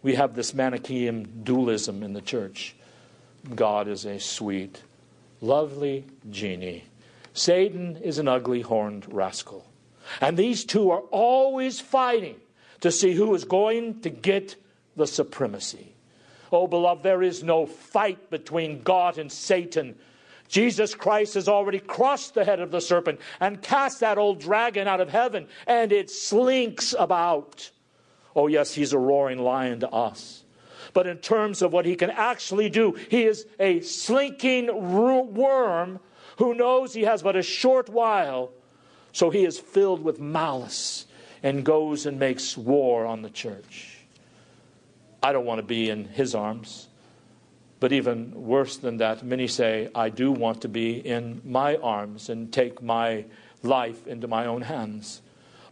We 0.00 0.14
have 0.14 0.36
this 0.36 0.54
Manichaean 0.54 1.40
dualism 1.42 2.04
in 2.04 2.12
the 2.12 2.22
church. 2.22 2.76
God 3.52 3.88
is 3.88 4.04
a 4.04 4.20
sweet, 4.20 4.84
lovely 5.40 6.06
genie. 6.30 6.84
Satan 7.32 7.96
is 7.96 8.18
an 8.18 8.28
ugly 8.28 8.62
horned 8.62 9.12
rascal. 9.12 9.66
And 10.20 10.36
these 10.36 10.64
two 10.64 10.90
are 10.90 11.00
always 11.10 11.80
fighting 11.80 12.36
to 12.80 12.90
see 12.90 13.12
who 13.12 13.34
is 13.34 13.44
going 13.44 14.00
to 14.02 14.10
get 14.10 14.56
the 14.94 15.06
supremacy. 15.06 15.94
Oh, 16.52 16.66
beloved, 16.66 17.02
there 17.02 17.22
is 17.22 17.42
no 17.42 17.66
fight 17.66 18.30
between 18.30 18.82
God 18.82 19.18
and 19.18 19.30
Satan. 19.30 19.96
Jesus 20.48 20.94
Christ 20.94 21.34
has 21.34 21.48
already 21.48 21.80
crushed 21.80 22.34
the 22.34 22.44
head 22.44 22.60
of 22.60 22.70
the 22.70 22.80
serpent 22.80 23.20
and 23.40 23.60
cast 23.60 24.00
that 24.00 24.16
old 24.16 24.40
dragon 24.40 24.86
out 24.86 25.00
of 25.00 25.10
heaven, 25.10 25.48
and 25.66 25.92
it 25.92 26.08
slinks 26.08 26.94
about. 26.96 27.70
Oh, 28.34 28.46
yes, 28.46 28.72
he's 28.72 28.92
a 28.92 28.98
roaring 28.98 29.38
lion 29.38 29.80
to 29.80 29.90
us 29.90 30.44
but 30.96 31.06
in 31.06 31.18
terms 31.18 31.60
of 31.60 31.74
what 31.74 31.84
he 31.84 31.94
can 31.94 32.08
actually 32.08 32.70
do, 32.70 32.92
he 33.10 33.24
is 33.24 33.44
a 33.60 33.80
slinking 33.80 34.68
worm 35.34 36.00
who 36.38 36.54
knows 36.54 36.94
he 36.94 37.02
has 37.02 37.22
but 37.22 37.36
a 37.36 37.42
short 37.42 37.90
while. 37.90 38.50
So 39.12 39.28
he 39.28 39.44
is 39.44 39.58
filled 39.58 40.02
with 40.02 40.20
malice 40.20 41.04
and 41.42 41.62
goes 41.62 42.06
and 42.06 42.18
makes 42.18 42.56
war 42.56 43.04
on 43.04 43.20
the 43.20 43.28
church. 43.28 43.98
I 45.22 45.32
don't 45.32 45.44
want 45.44 45.58
to 45.58 45.66
be 45.66 45.90
in 45.90 46.06
his 46.06 46.34
arms. 46.34 46.88
But 47.78 47.92
even 47.92 48.32
worse 48.34 48.78
than 48.78 48.96
that, 48.96 49.22
many 49.22 49.48
say, 49.48 49.90
I 49.94 50.08
do 50.08 50.32
want 50.32 50.62
to 50.62 50.68
be 50.68 51.06
in 51.06 51.42
my 51.44 51.76
arms 51.76 52.30
and 52.30 52.50
take 52.50 52.80
my 52.80 53.26
life 53.62 54.06
into 54.06 54.28
my 54.28 54.46
own 54.46 54.62
hands. 54.62 55.20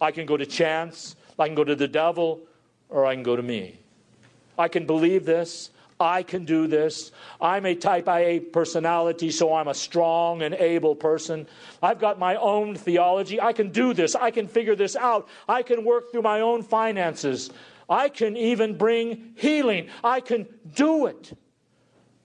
I 0.02 0.11
can 0.12 0.26
go 0.26 0.37
to 0.37 0.45
chance, 0.45 1.16
I 1.38 1.47
can 1.47 1.54
go 1.54 1.64
to 1.64 1.75
the 1.75 1.88
devil, 1.88 2.43
or 2.90 3.07
I 3.07 3.14
can 3.14 3.23
go 3.23 3.37
to 3.37 3.43
me. 3.43 3.78
I 4.58 4.68
can 4.68 4.87
believe 4.87 5.25
this. 5.25 5.70
I 6.00 6.23
can 6.23 6.44
do 6.44 6.66
this. 6.66 7.12
I'm 7.40 7.66
a 7.66 7.75
type 7.75 8.08
A 8.08 8.40
personality, 8.40 9.30
so 9.30 9.54
I'm 9.54 9.68
a 9.68 9.75
strong 9.75 10.42
and 10.42 10.54
able 10.54 10.96
person. 10.96 11.46
I've 11.82 12.00
got 12.00 12.18
my 12.18 12.34
own 12.37 12.75
theology. 12.75 13.40
I 13.40 13.52
can 13.52 13.70
do 13.70 13.94
this. 13.94 14.14
I 14.14 14.30
can 14.30 14.49
figure 14.49 14.75
this 14.75 14.96
out. 14.96 15.28
I 15.49 15.62
can 15.62 15.84
work 15.84 16.11
through 16.11 16.23
my 16.23 16.40
own 16.40 16.62
finances. 16.62 17.50
I 17.88 18.08
can 18.08 18.37
even 18.37 18.76
bring 18.76 19.34
healing. 19.37 19.88
I 20.02 20.20
can 20.20 20.46
do 20.75 21.06
it. 21.06 21.37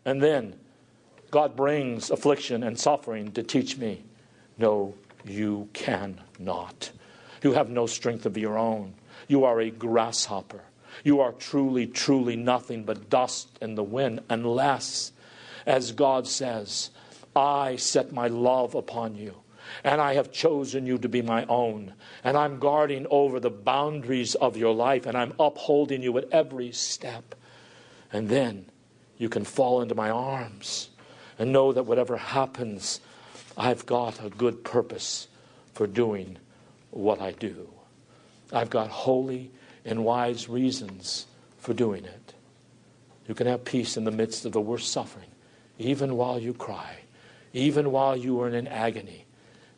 And 0.04 0.22
then 0.22 0.56
God 1.30 1.56
brings 1.56 2.10
affliction 2.10 2.64
and 2.64 2.80
suffering 2.80 3.32
to 3.34 3.44
teach 3.44 3.78
me 3.78 4.04
no, 4.58 4.94
you 5.26 5.70
cannot. 5.72 6.92
You 7.42 7.54
have 7.54 7.70
no 7.70 7.86
strength 7.86 8.26
of 8.26 8.38
your 8.38 8.58
own. 8.58 8.94
You 9.30 9.46
are 9.46 9.62
a 9.62 9.70
grasshopper. 9.70 10.62
You 11.04 11.22
are 11.22 11.32
truly, 11.32 11.88
truly 11.88 12.36
nothing 12.36 12.84
but 12.84 13.10
dust 13.10 13.58
in 13.62 13.76
the 13.76 13.84
wind, 13.84 14.22
unless, 14.30 15.12
as 15.66 15.92
God 15.92 16.28
says, 16.28 16.90
I 17.36 17.76
set 17.76 18.12
my 18.12 18.28
love 18.28 18.76
upon 18.76 19.16
you, 19.16 19.36
and 19.84 20.02
I 20.02 20.16
have 20.16 20.32
chosen 20.32 20.86
you 20.86 20.98
to 20.98 21.10
be 21.10 21.22
my 21.22 21.46
own, 21.46 21.94
and 22.24 22.36
I'm 22.36 22.60
guarding 22.60 23.06
over 23.10 23.40
the 23.40 23.50
boundaries 23.50 24.36
of 24.36 24.58
your 24.58 24.74
life, 24.74 25.06
and 25.06 25.18
I'm 25.18 25.34
upholding 25.40 26.02
you 26.02 26.18
at 26.18 26.30
every 26.32 26.72
step. 26.72 27.36
And 28.12 28.30
then 28.30 28.66
you 29.18 29.30
can 29.30 29.46
fall 29.46 29.82
into 29.82 29.96
my 29.96 30.10
arms 30.10 30.90
and 31.38 31.52
know 31.52 31.72
that 31.72 31.84
whatever 31.84 32.18
happens, 32.18 33.00
I've 33.56 33.86
got 33.86 34.24
a 34.24 34.30
good 34.30 34.64
purpose 34.64 35.28
for 35.74 35.88
doing 35.88 36.38
what 36.92 37.22
I 37.22 37.32
do. 37.32 37.70
I've 38.52 38.70
got 38.70 38.90
holy 38.90 39.52
and 39.90 40.06
wise 40.06 40.48
reasons 40.48 41.26
for 41.58 41.74
doing 41.74 42.06
it. 42.06 42.34
You 43.28 43.34
can 43.34 43.48
have 43.48 43.66
peace 43.66 43.98
in 43.98 44.04
the 44.04 44.12
midst 44.12 44.46
of 44.46 44.52
the 44.52 44.62
worst 44.62 44.92
suffering, 44.92 45.30
even 45.80 46.16
while 46.16 46.40
you 46.40 46.54
cry, 46.54 47.00
even 47.54 47.92
while 47.92 48.16
you 48.16 48.40
are 48.42 48.50
in 48.50 48.68
agony, 48.68 49.26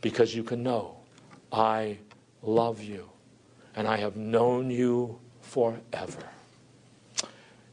because 0.01 0.35
you 0.35 0.43
can 0.43 0.63
know, 0.63 0.97
I 1.51 1.97
love 2.41 2.83
you, 2.83 3.09
and 3.73 3.87
I 3.87 3.97
have 3.97 4.17
known 4.17 4.69
you 4.69 5.17
forever. 5.39 6.23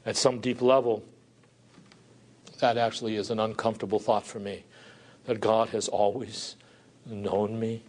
At 0.06 0.16
some 0.16 0.38
deep 0.38 0.62
level, 0.62 1.02
that 2.60 2.78
actually 2.78 3.16
is 3.16 3.30
an 3.30 3.40
uncomfortable 3.40 3.98
thought 3.98 4.26
for 4.26 4.38
me 4.38 4.64
that 5.24 5.40
God 5.40 5.70
has 5.70 5.88
always 5.88 6.54
known 7.04 7.58
me. 7.58 7.82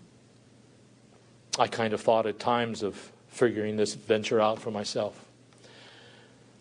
I 1.60 1.68
kind 1.68 1.94
of 1.94 2.02
thought 2.02 2.26
at 2.26 2.40
times 2.40 2.82
of 2.82 3.12
figuring 3.30 3.78
this 3.78 3.94
venture 3.96 4.40
out 4.40 4.60
for 4.60 4.72
myself. 4.72 5.26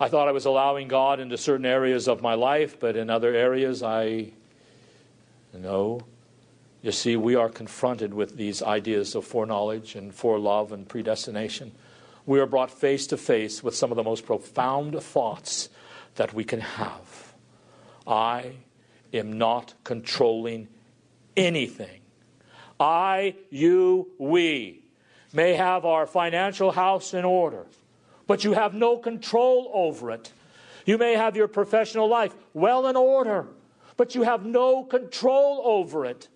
I 0.00 0.08
thought 0.08 0.28
I 0.28 0.32
was 0.32 0.44
allowing 0.44 0.86
God 0.86 1.18
into 1.18 1.36
certain 1.36 1.66
areas 1.66 2.06
of 2.06 2.22
my 2.22 2.34
life, 2.34 2.78
but 2.78 2.96
in 2.96 3.10
other 3.10 3.34
areas, 3.34 3.82
I 3.82 4.30
know. 5.52 6.02
You 6.82 6.92
see, 6.92 7.16
we 7.16 7.34
are 7.34 7.48
confronted 7.48 8.14
with 8.14 8.36
these 8.36 8.62
ideas 8.62 9.16
of 9.16 9.24
foreknowledge 9.24 9.96
and 9.96 10.12
forelove 10.12 10.70
and 10.70 10.88
predestination. 10.88 11.72
We 12.26 12.38
are 12.38 12.46
brought 12.46 12.70
face 12.70 13.08
to 13.08 13.16
face 13.16 13.64
with 13.64 13.74
some 13.74 13.90
of 13.90 13.96
the 13.96 14.04
most 14.04 14.24
profound 14.24 15.02
thoughts 15.02 15.68
that 16.14 16.32
we 16.32 16.44
can 16.44 16.60
have. 16.60 17.34
I 18.06 18.52
am 19.12 19.32
not 19.32 19.74
controlling 19.82 20.68
anything. 21.36 22.00
I, 22.78 23.34
you, 23.50 24.10
we 24.18 24.84
may 25.32 25.54
have 25.54 25.84
our 25.84 26.06
financial 26.06 26.72
house 26.72 27.14
in 27.14 27.24
order, 27.24 27.66
but 28.26 28.44
you 28.44 28.52
have 28.52 28.74
no 28.74 28.96
control 28.96 29.70
over 29.74 30.10
it. 30.10 30.32
You 30.86 30.98
may 30.98 31.14
have 31.14 31.36
your 31.36 31.48
professional 31.48 32.08
life 32.08 32.34
well 32.54 32.86
in 32.86 32.96
order, 32.96 33.46
but 33.96 34.14
you 34.14 34.22
have 34.22 34.46
no 34.46 34.84
control 34.84 35.60
over 35.64 36.06
it. 36.06 36.28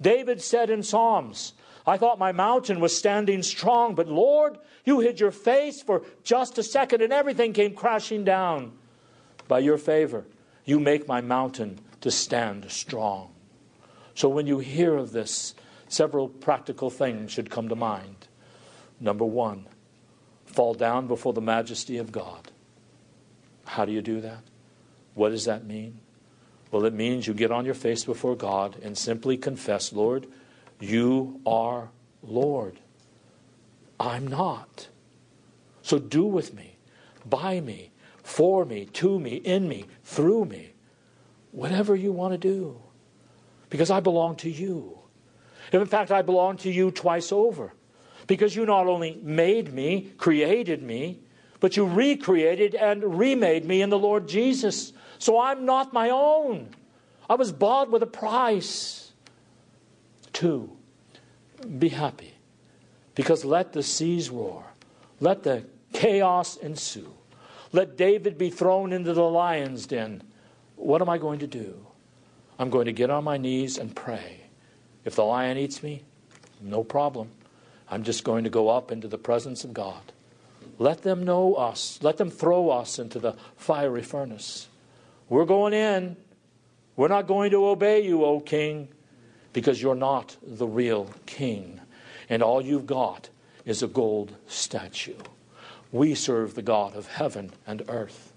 David 0.00 0.40
said 0.40 0.70
in 0.70 0.82
Psalms, 0.82 1.54
I 1.86 1.96
thought 1.96 2.18
my 2.18 2.32
mountain 2.32 2.80
was 2.80 2.96
standing 2.96 3.42
strong, 3.42 3.94
but 3.94 4.08
Lord, 4.08 4.58
you 4.84 5.00
hid 5.00 5.18
your 5.18 5.30
face 5.30 5.82
for 5.82 6.02
just 6.22 6.58
a 6.58 6.62
second 6.62 7.02
and 7.02 7.12
everything 7.12 7.52
came 7.52 7.74
crashing 7.74 8.24
down. 8.24 8.72
By 9.48 9.58
your 9.58 9.78
favor, 9.78 10.24
you 10.64 10.78
make 10.78 11.08
my 11.08 11.20
mountain 11.20 11.80
to 12.02 12.10
stand 12.10 12.70
strong. 12.70 13.32
So 14.14 14.28
when 14.28 14.46
you 14.46 14.58
hear 14.58 14.96
of 14.96 15.12
this, 15.12 15.54
several 15.88 16.28
practical 16.28 16.90
things 16.90 17.32
should 17.32 17.50
come 17.50 17.68
to 17.68 17.76
mind. 17.76 18.19
Number 19.00 19.24
one, 19.24 19.66
fall 20.44 20.74
down 20.74 21.06
before 21.06 21.32
the 21.32 21.40
majesty 21.40 21.96
of 21.96 22.12
God. 22.12 22.50
How 23.64 23.84
do 23.84 23.92
you 23.92 24.02
do 24.02 24.20
that? 24.20 24.42
What 25.14 25.30
does 25.30 25.46
that 25.46 25.64
mean? 25.64 26.00
Well, 26.70 26.84
it 26.84 26.94
means 26.94 27.26
you 27.26 27.34
get 27.34 27.50
on 27.50 27.64
your 27.64 27.74
face 27.74 28.04
before 28.04 28.36
God 28.36 28.76
and 28.82 28.96
simply 28.96 29.36
confess, 29.36 29.92
Lord, 29.92 30.26
you 30.78 31.40
are 31.46 31.90
Lord. 32.22 32.78
I'm 33.98 34.26
not. 34.26 34.88
So 35.82 35.98
do 35.98 36.24
with 36.24 36.54
me, 36.54 36.76
by 37.26 37.60
me, 37.60 37.90
for 38.22 38.64
me, 38.64 38.84
to 38.86 39.18
me, 39.18 39.36
in 39.36 39.68
me, 39.68 39.86
through 40.04 40.44
me, 40.44 40.72
whatever 41.50 41.96
you 41.96 42.12
want 42.12 42.32
to 42.32 42.38
do. 42.38 42.80
Because 43.68 43.90
I 43.90 44.00
belong 44.00 44.36
to 44.36 44.50
you. 44.50 44.98
If 45.72 45.80
in 45.80 45.86
fact 45.86 46.10
I 46.10 46.22
belong 46.22 46.56
to 46.58 46.70
you 46.70 46.90
twice 46.90 47.32
over. 47.32 47.72
Because 48.30 48.54
you 48.54 48.64
not 48.64 48.86
only 48.86 49.18
made 49.24 49.72
me, 49.72 50.12
created 50.16 50.84
me, 50.84 51.18
but 51.58 51.76
you 51.76 51.84
recreated 51.84 52.76
and 52.76 53.18
remade 53.18 53.64
me 53.64 53.82
in 53.82 53.90
the 53.90 53.98
Lord 53.98 54.28
Jesus. 54.28 54.92
So 55.18 55.40
I'm 55.40 55.66
not 55.66 55.92
my 55.92 56.10
own. 56.10 56.68
I 57.28 57.34
was 57.34 57.50
bought 57.50 57.90
with 57.90 58.04
a 58.04 58.06
price. 58.06 59.10
Two, 60.32 60.70
be 61.80 61.88
happy. 61.88 62.34
Because 63.16 63.44
let 63.44 63.72
the 63.72 63.82
seas 63.82 64.30
roar, 64.30 64.64
let 65.18 65.42
the 65.42 65.64
chaos 65.92 66.56
ensue, 66.56 67.12
let 67.72 67.96
David 67.96 68.38
be 68.38 68.48
thrown 68.48 68.92
into 68.92 69.12
the 69.12 69.24
lion's 69.24 69.86
den. 69.86 70.22
What 70.76 71.02
am 71.02 71.08
I 71.08 71.18
going 71.18 71.40
to 71.40 71.48
do? 71.48 71.84
I'm 72.60 72.70
going 72.70 72.86
to 72.86 72.92
get 72.92 73.10
on 73.10 73.24
my 73.24 73.38
knees 73.38 73.76
and 73.76 73.92
pray. 73.92 74.42
If 75.04 75.16
the 75.16 75.24
lion 75.24 75.58
eats 75.58 75.82
me, 75.82 76.04
no 76.60 76.84
problem. 76.84 77.32
I'm 77.90 78.04
just 78.04 78.22
going 78.22 78.44
to 78.44 78.50
go 78.50 78.68
up 78.68 78.92
into 78.92 79.08
the 79.08 79.18
presence 79.18 79.64
of 79.64 79.74
God. 79.74 80.00
Let 80.78 81.02
them 81.02 81.24
know 81.24 81.54
us. 81.54 81.98
Let 82.02 82.16
them 82.16 82.30
throw 82.30 82.70
us 82.70 82.98
into 82.98 83.18
the 83.18 83.34
fiery 83.56 84.02
furnace. 84.02 84.68
We're 85.28 85.44
going 85.44 85.74
in. 85.74 86.16
We're 86.96 87.08
not 87.08 87.26
going 87.26 87.50
to 87.50 87.66
obey 87.66 88.04
you, 88.04 88.24
O 88.24 88.40
king, 88.40 88.88
because 89.52 89.82
you're 89.82 89.94
not 89.94 90.36
the 90.42 90.66
real 90.66 91.10
king. 91.26 91.80
And 92.28 92.42
all 92.42 92.62
you've 92.62 92.86
got 92.86 93.28
is 93.64 93.82
a 93.82 93.88
gold 93.88 94.36
statue. 94.46 95.16
We 95.92 96.14
serve 96.14 96.54
the 96.54 96.62
God 96.62 96.94
of 96.94 97.08
heaven 97.08 97.52
and 97.66 97.82
earth. 97.88 98.32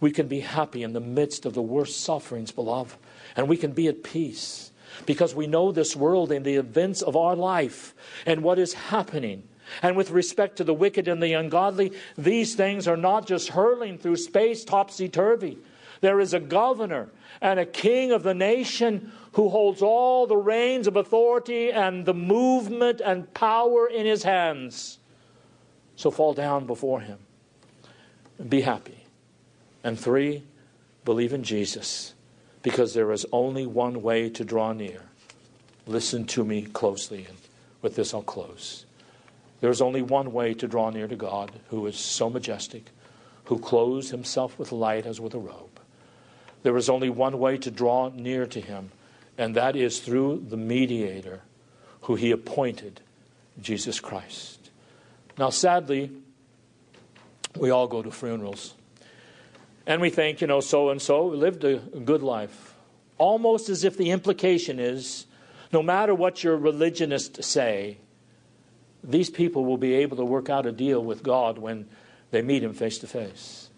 We 0.00 0.12
can 0.12 0.28
be 0.28 0.40
happy 0.40 0.84
in 0.84 0.92
the 0.92 1.00
midst 1.00 1.44
of 1.44 1.54
the 1.54 1.62
worst 1.62 2.00
sufferings, 2.00 2.52
beloved, 2.52 2.96
and 3.34 3.48
we 3.48 3.56
can 3.56 3.72
be 3.72 3.88
at 3.88 4.04
peace 4.04 4.67
because 5.06 5.34
we 5.34 5.46
know 5.46 5.72
this 5.72 5.96
world 5.96 6.32
and 6.32 6.44
the 6.44 6.56
events 6.56 7.02
of 7.02 7.16
our 7.16 7.36
life 7.36 7.94
and 8.26 8.42
what 8.42 8.58
is 8.58 8.72
happening. 8.74 9.42
And 9.82 9.96
with 9.96 10.10
respect 10.10 10.56
to 10.56 10.64
the 10.64 10.74
wicked 10.74 11.08
and 11.08 11.22
the 11.22 11.34
ungodly, 11.34 11.92
these 12.16 12.54
things 12.54 12.88
are 12.88 12.96
not 12.96 13.26
just 13.26 13.50
hurling 13.50 13.98
through 13.98 14.16
space 14.16 14.64
topsy 14.64 15.08
turvy. 15.08 15.58
There 16.00 16.20
is 16.20 16.32
a 16.32 16.40
governor 16.40 17.10
and 17.40 17.60
a 17.60 17.66
king 17.66 18.12
of 18.12 18.22
the 18.22 18.34
nation 18.34 19.12
who 19.32 19.48
holds 19.48 19.82
all 19.82 20.26
the 20.26 20.36
reins 20.36 20.86
of 20.86 20.96
authority 20.96 21.70
and 21.70 22.06
the 22.06 22.14
movement 22.14 23.00
and 23.00 23.32
power 23.34 23.86
in 23.86 24.06
his 24.06 24.22
hands. 24.22 24.98
So 25.96 26.10
fall 26.10 26.32
down 26.32 26.66
before 26.66 27.00
him. 27.00 27.18
Be 28.48 28.60
happy. 28.60 29.04
And 29.82 29.98
three, 29.98 30.44
believe 31.04 31.32
in 31.32 31.42
Jesus 31.42 32.14
because 32.68 32.92
there 32.92 33.10
is 33.12 33.24
only 33.32 33.64
one 33.64 34.02
way 34.02 34.28
to 34.28 34.44
draw 34.44 34.74
near. 34.74 35.00
Listen 35.86 36.26
to 36.26 36.44
me 36.44 36.66
closely, 36.66 37.24
and 37.26 37.38
with 37.80 37.96
this 37.96 38.12
I'll 38.12 38.20
close. 38.20 38.84
There 39.62 39.70
is 39.70 39.80
only 39.80 40.02
one 40.02 40.34
way 40.34 40.52
to 40.52 40.68
draw 40.68 40.90
near 40.90 41.08
to 41.08 41.16
God, 41.16 41.50
who 41.70 41.86
is 41.86 41.96
so 41.96 42.28
majestic, 42.28 42.90
who 43.44 43.58
clothes 43.58 44.10
himself 44.10 44.58
with 44.58 44.70
light 44.70 45.06
as 45.06 45.18
with 45.18 45.32
a 45.32 45.38
robe. 45.38 45.80
There 46.62 46.76
is 46.76 46.90
only 46.90 47.08
one 47.08 47.38
way 47.38 47.56
to 47.56 47.70
draw 47.70 48.10
near 48.10 48.44
to 48.44 48.60
him, 48.60 48.90
and 49.38 49.54
that 49.54 49.74
is 49.74 50.00
through 50.00 50.44
the 50.50 50.58
mediator 50.58 51.40
who 52.02 52.16
he 52.16 52.32
appointed, 52.32 53.00
Jesus 53.62 53.98
Christ. 53.98 54.68
Now, 55.38 55.48
sadly, 55.48 56.10
we 57.56 57.70
all 57.70 57.86
go 57.86 58.02
to 58.02 58.10
funerals. 58.10 58.74
And 59.88 60.02
we 60.02 60.10
think, 60.10 60.42
you 60.42 60.46
know, 60.46 60.60
so 60.60 60.90
and 60.90 61.00
so 61.00 61.24
lived 61.26 61.64
a 61.64 61.78
good 61.78 62.22
life. 62.22 62.74
Almost 63.16 63.70
as 63.70 63.84
if 63.84 63.96
the 63.96 64.10
implication 64.10 64.78
is 64.78 65.24
no 65.72 65.82
matter 65.82 66.14
what 66.14 66.44
your 66.44 66.58
religionists 66.58 67.46
say, 67.46 67.96
these 69.02 69.30
people 69.30 69.64
will 69.64 69.78
be 69.78 69.94
able 69.94 70.18
to 70.18 70.26
work 70.26 70.50
out 70.50 70.66
a 70.66 70.72
deal 70.72 71.02
with 71.02 71.22
God 71.22 71.56
when 71.56 71.88
they 72.30 72.42
meet 72.42 72.62
Him 72.62 72.74
face 72.74 72.98
to 72.98 73.06
face. 73.06 73.70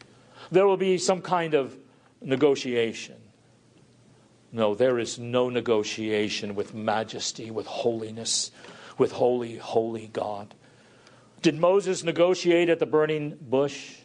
There 0.50 0.66
will 0.66 0.76
be 0.76 0.98
some 0.98 1.22
kind 1.22 1.54
of 1.54 1.78
negotiation. 2.20 3.14
No, 4.50 4.74
there 4.74 4.98
is 4.98 5.16
no 5.16 5.48
negotiation 5.48 6.56
with 6.56 6.74
majesty, 6.74 7.52
with 7.52 7.66
holiness, 7.66 8.50
with 8.98 9.12
holy, 9.12 9.58
holy 9.58 10.08
God. 10.08 10.56
Did 11.40 11.56
Moses 11.56 12.02
negotiate 12.02 12.68
at 12.68 12.80
the 12.80 12.86
burning 12.86 13.38
bush? 13.40 13.99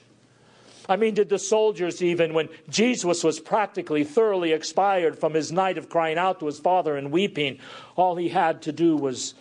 I 0.87 0.95
mean, 0.95 1.13
did 1.13 1.29
the 1.29 1.39
soldiers, 1.39 2.01
even 2.01 2.33
when 2.33 2.49
Jesus 2.69 3.23
was 3.23 3.39
practically 3.39 4.03
thoroughly 4.03 4.51
expired 4.51 5.17
from 5.17 5.33
his 5.33 5.51
night 5.51 5.77
of 5.77 5.89
crying 5.89 6.17
out 6.17 6.39
to 6.39 6.45
his 6.45 6.59
father 6.59 6.95
and 6.95 7.11
weeping, 7.11 7.59
all 7.95 8.15
he 8.15 8.29
had 8.29 8.61
to 8.63 8.71
do 8.71 8.95
was 8.95 9.33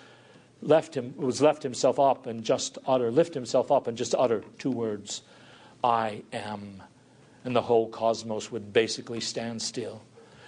left 0.63 0.97
him 0.97 1.15
was 1.17 1.43
left 1.43 1.63
himself 1.63 2.01
up 2.01 2.27
and 2.27 2.43
just 2.43 2.79
utter, 2.87 3.11
lift 3.11 3.35
himself 3.35 3.71
up 3.71 3.87
and 3.87 3.99
just 3.99 4.15
utter 4.15 4.43
two 4.59 4.71
words, 4.71 5.23
I 5.83 6.23
am. 6.33 6.83
And 7.45 7.55
the 7.55 7.63
whole 7.63 7.89
cosmos 7.89 8.51
would 8.51 8.73
basically 8.73 9.21
stand 9.21 9.61
still, 9.61 10.03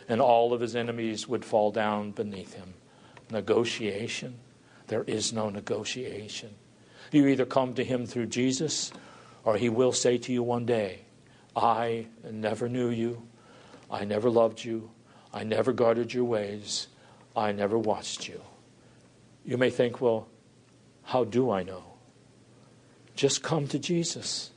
and 0.08 0.20
all 0.20 0.54
of 0.54 0.62
his 0.62 0.74
enemies 0.74 1.28
would 1.28 1.44
fall 1.44 1.70
down 1.70 2.12
beneath 2.12 2.54
him. 2.54 2.72
Negotiation. 3.30 4.38
There 4.86 5.02
is 5.02 5.32
no 5.32 5.50
negotiation. 5.50 6.54
You 7.12 7.26
either 7.26 7.44
come 7.44 7.74
to 7.74 7.84
him 7.84 8.06
through 8.06 8.26
Jesus 8.26 8.92
or 9.46 9.56
he 9.56 9.68
will 9.68 9.92
say 9.92 10.18
to 10.18 10.32
you 10.32 10.42
one 10.42 10.66
day, 10.66 10.98
I 11.54 12.08
never 12.28 12.68
knew 12.68 12.90
you. 12.90 13.22
I 13.88 14.04
never 14.04 14.28
loved 14.28 14.64
you. 14.64 14.90
I 15.32 15.44
never 15.44 15.72
guarded 15.72 16.12
your 16.12 16.24
ways. 16.24 16.88
I 17.36 17.52
never 17.52 17.78
watched 17.78 18.26
you. 18.26 18.40
You 19.44 19.56
may 19.56 19.70
think, 19.70 20.00
well, 20.00 20.26
how 21.04 21.22
do 21.22 21.52
I 21.52 21.62
know? 21.62 21.84
Just 23.14 23.44
come 23.44 23.68
to 23.68 23.78
Jesus. 23.78 24.50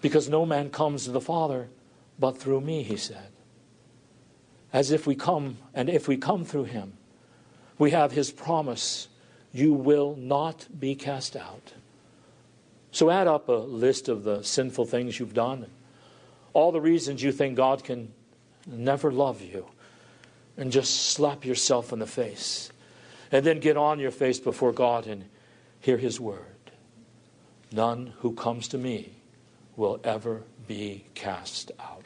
Because 0.00 0.28
no 0.28 0.46
man 0.46 0.70
comes 0.70 1.04
to 1.04 1.10
the 1.10 1.20
Father 1.20 1.68
but 2.16 2.38
through 2.38 2.60
me, 2.60 2.84
he 2.84 2.96
said. 2.96 3.32
As 4.72 4.92
if 4.92 5.08
we 5.08 5.16
come, 5.16 5.58
and 5.74 5.90
if 5.90 6.06
we 6.06 6.16
come 6.16 6.44
through 6.44 6.64
him, 6.64 6.92
we 7.78 7.90
have 7.90 8.12
his 8.12 8.30
promise 8.30 9.08
you 9.52 9.72
will 9.72 10.14
not 10.14 10.68
be 10.78 10.94
cast 10.94 11.34
out. 11.34 11.72
So 12.92 13.10
add 13.10 13.26
up 13.26 13.48
a 13.48 13.52
list 13.52 14.08
of 14.08 14.24
the 14.24 14.42
sinful 14.42 14.86
things 14.86 15.18
you've 15.18 15.34
done, 15.34 15.66
all 16.52 16.72
the 16.72 16.80
reasons 16.80 17.22
you 17.22 17.32
think 17.32 17.56
God 17.56 17.84
can 17.84 18.12
never 18.66 19.12
love 19.12 19.40
you, 19.40 19.66
and 20.56 20.72
just 20.72 21.10
slap 21.10 21.44
yourself 21.44 21.92
in 21.92 21.98
the 21.98 22.06
face. 22.06 22.70
And 23.32 23.46
then 23.46 23.60
get 23.60 23.76
on 23.76 24.00
your 24.00 24.10
face 24.10 24.40
before 24.40 24.72
God 24.72 25.06
and 25.06 25.24
hear 25.78 25.96
His 25.96 26.20
word. 26.20 26.46
None 27.70 28.12
who 28.18 28.34
comes 28.34 28.66
to 28.68 28.78
me 28.78 29.12
will 29.76 30.00
ever 30.02 30.42
be 30.66 31.04
cast 31.14 31.70
out. 31.78 32.04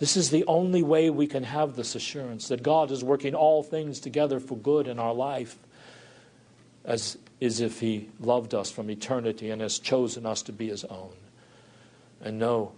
This 0.00 0.16
is 0.16 0.30
the 0.30 0.44
only 0.46 0.82
way 0.82 1.08
we 1.08 1.28
can 1.28 1.44
have 1.44 1.76
this 1.76 1.94
assurance 1.94 2.48
that 2.48 2.62
God 2.62 2.90
is 2.90 3.04
working 3.04 3.34
all 3.34 3.62
things 3.62 4.00
together 4.00 4.40
for 4.40 4.58
good 4.58 4.88
in 4.88 4.98
our 4.98 5.14
life 5.14 5.56
as 6.84 7.16
is 7.40 7.60
if 7.60 7.80
he 7.80 8.08
loved 8.20 8.54
us 8.54 8.70
from 8.70 8.90
eternity 8.90 9.50
and 9.50 9.60
has 9.60 9.78
chosen 9.78 10.24
us 10.24 10.42
to 10.42 10.52
be 10.52 10.68
his 10.68 10.84
own. 10.84 11.14
And 12.20 12.38
no, 12.38 12.72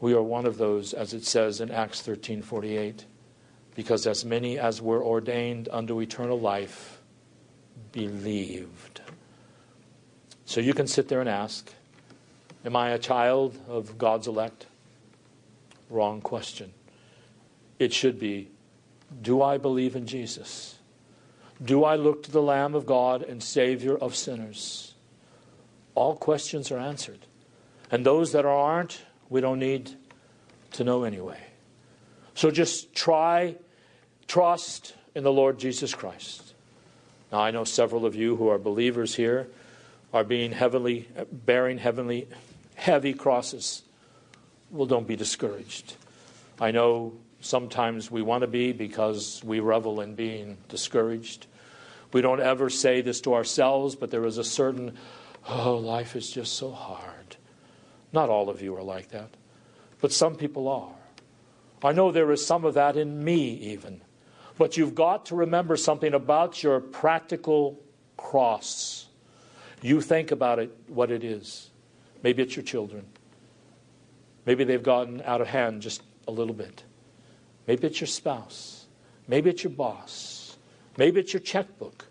we 0.00 0.14
are 0.14 0.22
one 0.22 0.46
of 0.46 0.56
those, 0.56 0.92
as 0.92 1.12
it 1.12 1.24
says 1.24 1.60
in 1.60 1.70
Acts 1.70 2.00
13 2.00 2.42
48, 2.42 3.04
because 3.74 4.06
as 4.06 4.24
many 4.24 4.58
as 4.58 4.80
were 4.80 5.02
ordained 5.02 5.68
unto 5.70 6.00
eternal 6.00 6.38
life 6.38 7.00
believed. 7.92 9.00
So 10.44 10.60
you 10.60 10.74
can 10.74 10.86
sit 10.86 11.08
there 11.08 11.20
and 11.20 11.28
ask, 11.28 11.72
Am 12.64 12.76
I 12.76 12.90
a 12.90 12.98
child 12.98 13.58
of 13.68 13.98
God's 13.98 14.26
elect? 14.26 14.66
Wrong 15.88 16.20
question. 16.20 16.72
It 17.78 17.92
should 17.92 18.18
be, 18.18 18.48
Do 19.22 19.42
I 19.42 19.58
believe 19.58 19.96
in 19.96 20.06
Jesus? 20.06 20.79
Do 21.62 21.84
I 21.84 21.96
look 21.96 22.22
to 22.22 22.30
the 22.30 22.42
Lamb 22.42 22.74
of 22.74 22.86
God 22.86 23.22
and 23.22 23.42
Savior 23.42 23.96
of 23.96 24.16
sinners? 24.16 24.94
All 25.94 26.16
questions 26.16 26.70
are 26.70 26.78
answered. 26.78 27.18
And 27.90 28.06
those 28.06 28.32
that 28.32 28.46
aren't, 28.46 29.02
we 29.28 29.40
don't 29.40 29.58
need 29.58 29.90
to 30.72 30.84
know 30.84 31.04
anyway. 31.04 31.40
So 32.34 32.50
just 32.50 32.94
try, 32.94 33.56
trust 34.26 34.94
in 35.14 35.24
the 35.24 35.32
Lord 35.32 35.58
Jesus 35.58 35.94
Christ. 35.94 36.54
Now, 37.30 37.40
I 37.40 37.50
know 37.50 37.64
several 37.64 38.06
of 38.06 38.14
you 38.14 38.36
who 38.36 38.48
are 38.48 38.58
believers 38.58 39.14
here 39.14 39.48
are 40.12 40.24
being 40.24 40.52
heavily, 40.52 41.08
bearing 41.30 41.78
heavenly, 41.78 42.28
heavy 42.74 43.12
crosses. 43.12 43.82
Well, 44.70 44.86
don't 44.86 45.06
be 45.06 45.16
discouraged. 45.16 45.94
I 46.60 46.70
know 46.70 47.12
sometimes 47.40 48.10
we 48.10 48.22
want 48.22 48.42
to 48.42 48.46
be 48.46 48.72
because 48.72 49.42
we 49.44 49.60
revel 49.60 50.00
in 50.00 50.14
being 50.14 50.56
discouraged. 50.68 51.46
We 52.12 52.22
don't 52.22 52.40
ever 52.40 52.70
say 52.70 53.00
this 53.00 53.20
to 53.22 53.34
ourselves, 53.34 53.94
but 53.94 54.10
there 54.10 54.24
is 54.24 54.38
a 54.38 54.44
certain, 54.44 54.96
oh, 55.48 55.76
life 55.76 56.16
is 56.16 56.30
just 56.30 56.54
so 56.54 56.70
hard. 56.70 57.36
Not 58.12 58.28
all 58.28 58.50
of 58.50 58.60
you 58.62 58.76
are 58.76 58.82
like 58.82 59.10
that, 59.10 59.30
but 60.00 60.12
some 60.12 60.34
people 60.34 60.68
are. 60.68 60.94
I 61.82 61.92
know 61.92 62.10
there 62.10 62.30
is 62.32 62.44
some 62.44 62.64
of 62.64 62.74
that 62.74 62.96
in 62.96 63.22
me, 63.24 63.52
even. 63.72 64.02
But 64.58 64.76
you've 64.76 64.94
got 64.94 65.26
to 65.26 65.36
remember 65.36 65.76
something 65.76 66.12
about 66.12 66.62
your 66.62 66.80
practical 66.80 67.80
cross. 68.16 69.06
You 69.80 70.00
think 70.02 70.30
about 70.30 70.58
it, 70.58 70.76
what 70.88 71.10
it 71.10 71.24
is. 71.24 71.70
Maybe 72.22 72.42
it's 72.42 72.56
your 72.56 72.64
children. 72.64 73.06
Maybe 74.44 74.64
they've 74.64 74.82
gotten 74.82 75.22
out 75.22 75.40
of 75.40 75.46
hand 75.46 75.80
just 75.80 76.02
a 76.28 76.30
little 76.30 76.52
bit. 76.54 76.82
Maybe 77.66 77.86
it's 77.86 78.00
your 78.00 78.08
spouse. 78.08 78.86
Maybe 79.28 79.48
it's 79.48 79.64
your 79.64 79.72
boss. 79.72 80.39
Maybe 81.00 81.20
it's 81.20 81.32
your 81.32 81.40
checkbook. 81.40 82.04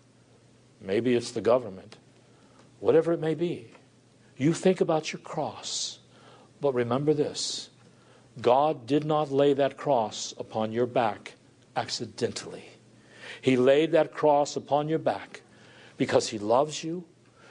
Maybe 0.80 1.14
it's 1.14 1.30
the 1.30 1.40
government. 1.40 1.96
Whatever 2.80 3.12
it 3.12 3.20
may 3.20 3.36
be. 3.36 3.68
You 4.36 4.52
think 4.52 4.80
about 4.80 5.12
your 5.12 5.20
cross. 5.20 6.00
But 6.60 6.74
remember 6.74 7.14
this 7.14 7.70
God 8.40 8.88
did 8.88 9.04
not 9.04 9.30
lay 9.30 9.52
that 9.52 9.76
cross 9.76 10.34
upon 10.38 10.72
your 10.72 10.86
back 10.86 11.34
accidentally. 11.76 12.64
He 13.40 13.56
laid 13.56 13.92
that 13.92 14.12
cross 14.12 14.56
upon 14.56 14.88
your 14.88 14.98
back 14.98 15.42
because 15.96 16.30
He 16.30 16.40
loves 16.40 16.82
you 16.82 17.04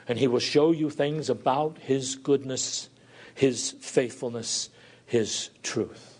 and 0.06 0.18
He 0.18 0.28
will 0.28 0.40
show 0.40 0.72
you 0.72 0.90
things 0.90 1.30
about 1.30 1.78
His 1.78 2.16
goodness, 2.16 2.90
His 3.34 3.70
faithfulness, 3.80 4.68
His 5.06 5.48
truth, 5.62 6.18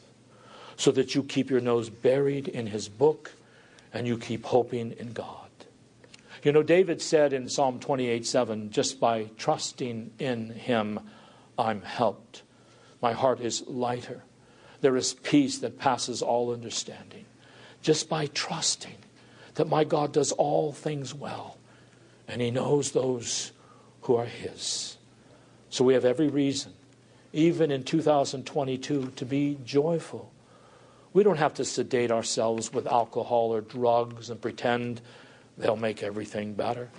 so 0.78 0.90
that 0.92 1.14
you 1.14 1.22
keep 1.22 1.50
your 1.50 1.60
nose 1.60 1.90
buried 1.90 2.48
in 2.48 2.68
His 2.68 2.88
book 2.88 3.32
and 3.92 4.06
you 4.06 4.18
keep 4.18 4.44
hoping 4.46 4.92
in 4.92 5.12
God. 5.12 5.36
You 6.42 6.52
know, 6.52 6.62
David 6.62 7.02
said 7.02 7.32
in 7.32 7.48
Psalm 7.48 7.80
28 7.80 8.26
7, 8.26 8.70
just 8.70 8.98
by 8.98 9.30
trusting 9.36 10.12
in 10.18 10.50
him, 10.50 11.00
I'm 11.58 11.82
helped. 11.82 12.42
My 13.02 13.12
heart 13.12 13.40
is 13.40 13.62
lighter. 13.66 14.22
There 14.80 14.96
is 14.96 15.14
peace 15.14 15.58
that 15.58 15.78
passes 15.78 16.22
all 16.22 16.52
understanding. 16.52 17.26
Just 17.82 18.08
by 18.08 18.26
trusting 18.26 18.96
that 19.54 19.68
my 19.68 19.84
God 19.84 20.12
does 20.12 20.32
all 20.32 20.72
things 20.72 21.14
well 21.14 21.58
and 22.26 22.40
he 22.40 22.50
knows 22.50 22.92
those 22.92 23.52
who 24.02 24.16
are 24.16 24.24
his. 24.24 24.96
So 25.68 25.84
we 25.84 25.94
have 25.94 26.04
every 26.04 26.28
reason, 26.28 26.72
even 27.32 27.70
in 27.70 27.82
2022, 27.82 29.12
to 29.16 29.24
be 29.24 29.58
joyful 29.64 30.29
we 31.12 31.22
don't 31.22 31.38
have 31.38 31.54
to 31.54 31.64
sedate 31.64 32.10
ourselves 32.10 32.72
with 32.72 32.86
alcohol 32.86 33.52
or 33.52 33.60
drugs 33.60 34.30
and 34.30 34.40
pretend 34.40 35.00
they'll 35.58 35.76
make 35.76 36.02
everything 36.02 36.54
better. 36.54 36.90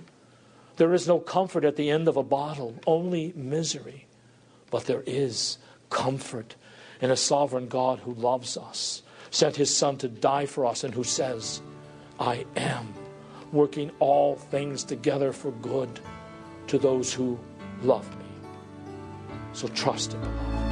There 0.76 0.94
is 0.94 1.08
no 1.08 1.18
comfort 1.18 1.64
at 1.64 1.76
the 1.76 1.90
end 1.90 2.08
of 2.08 2.16
a 2.16 2.22
bottle, 2.22 2.74
only 2.86 3.32
misery. 3.36 4.06
But 4.70 4.86
there 4.86 5.02
is 5.06 5.58
comfort 5.90 6.56
in 7.00 7.10
a 7.10 7.16
sovereign 7.16 7.68
God 7.68 8.00
who 8.00 8.14
loves 8.14 8.56
us, 8.56 9.02
sent 9.30 9.56
his 9.56 9.74
Son 9.74 9.96
to 9.98 10.08
die 10.08 10.46
for 10.46 10.64
us, 10.64 10.84
and 10.84 10.94
who 10.94 11.04
says, 11.04 11.60
I 12.18 12.46
am 12.56 12.94
working 13.52 13.90
all 13.98 14.36
things 14.36 14.84
together 14.84 15.32
for 15.32 15.50
good 15.52 16.00
to 16.68 16.78
those 16.78 17.12
who 17.12 17.38
love 17.82 18.08
me. 18.18 18.24
So 19.52 19.68
trust 19.68 20.14
in 20.14 20.20
the 20.22 20.28
Lord. 20.28 20.71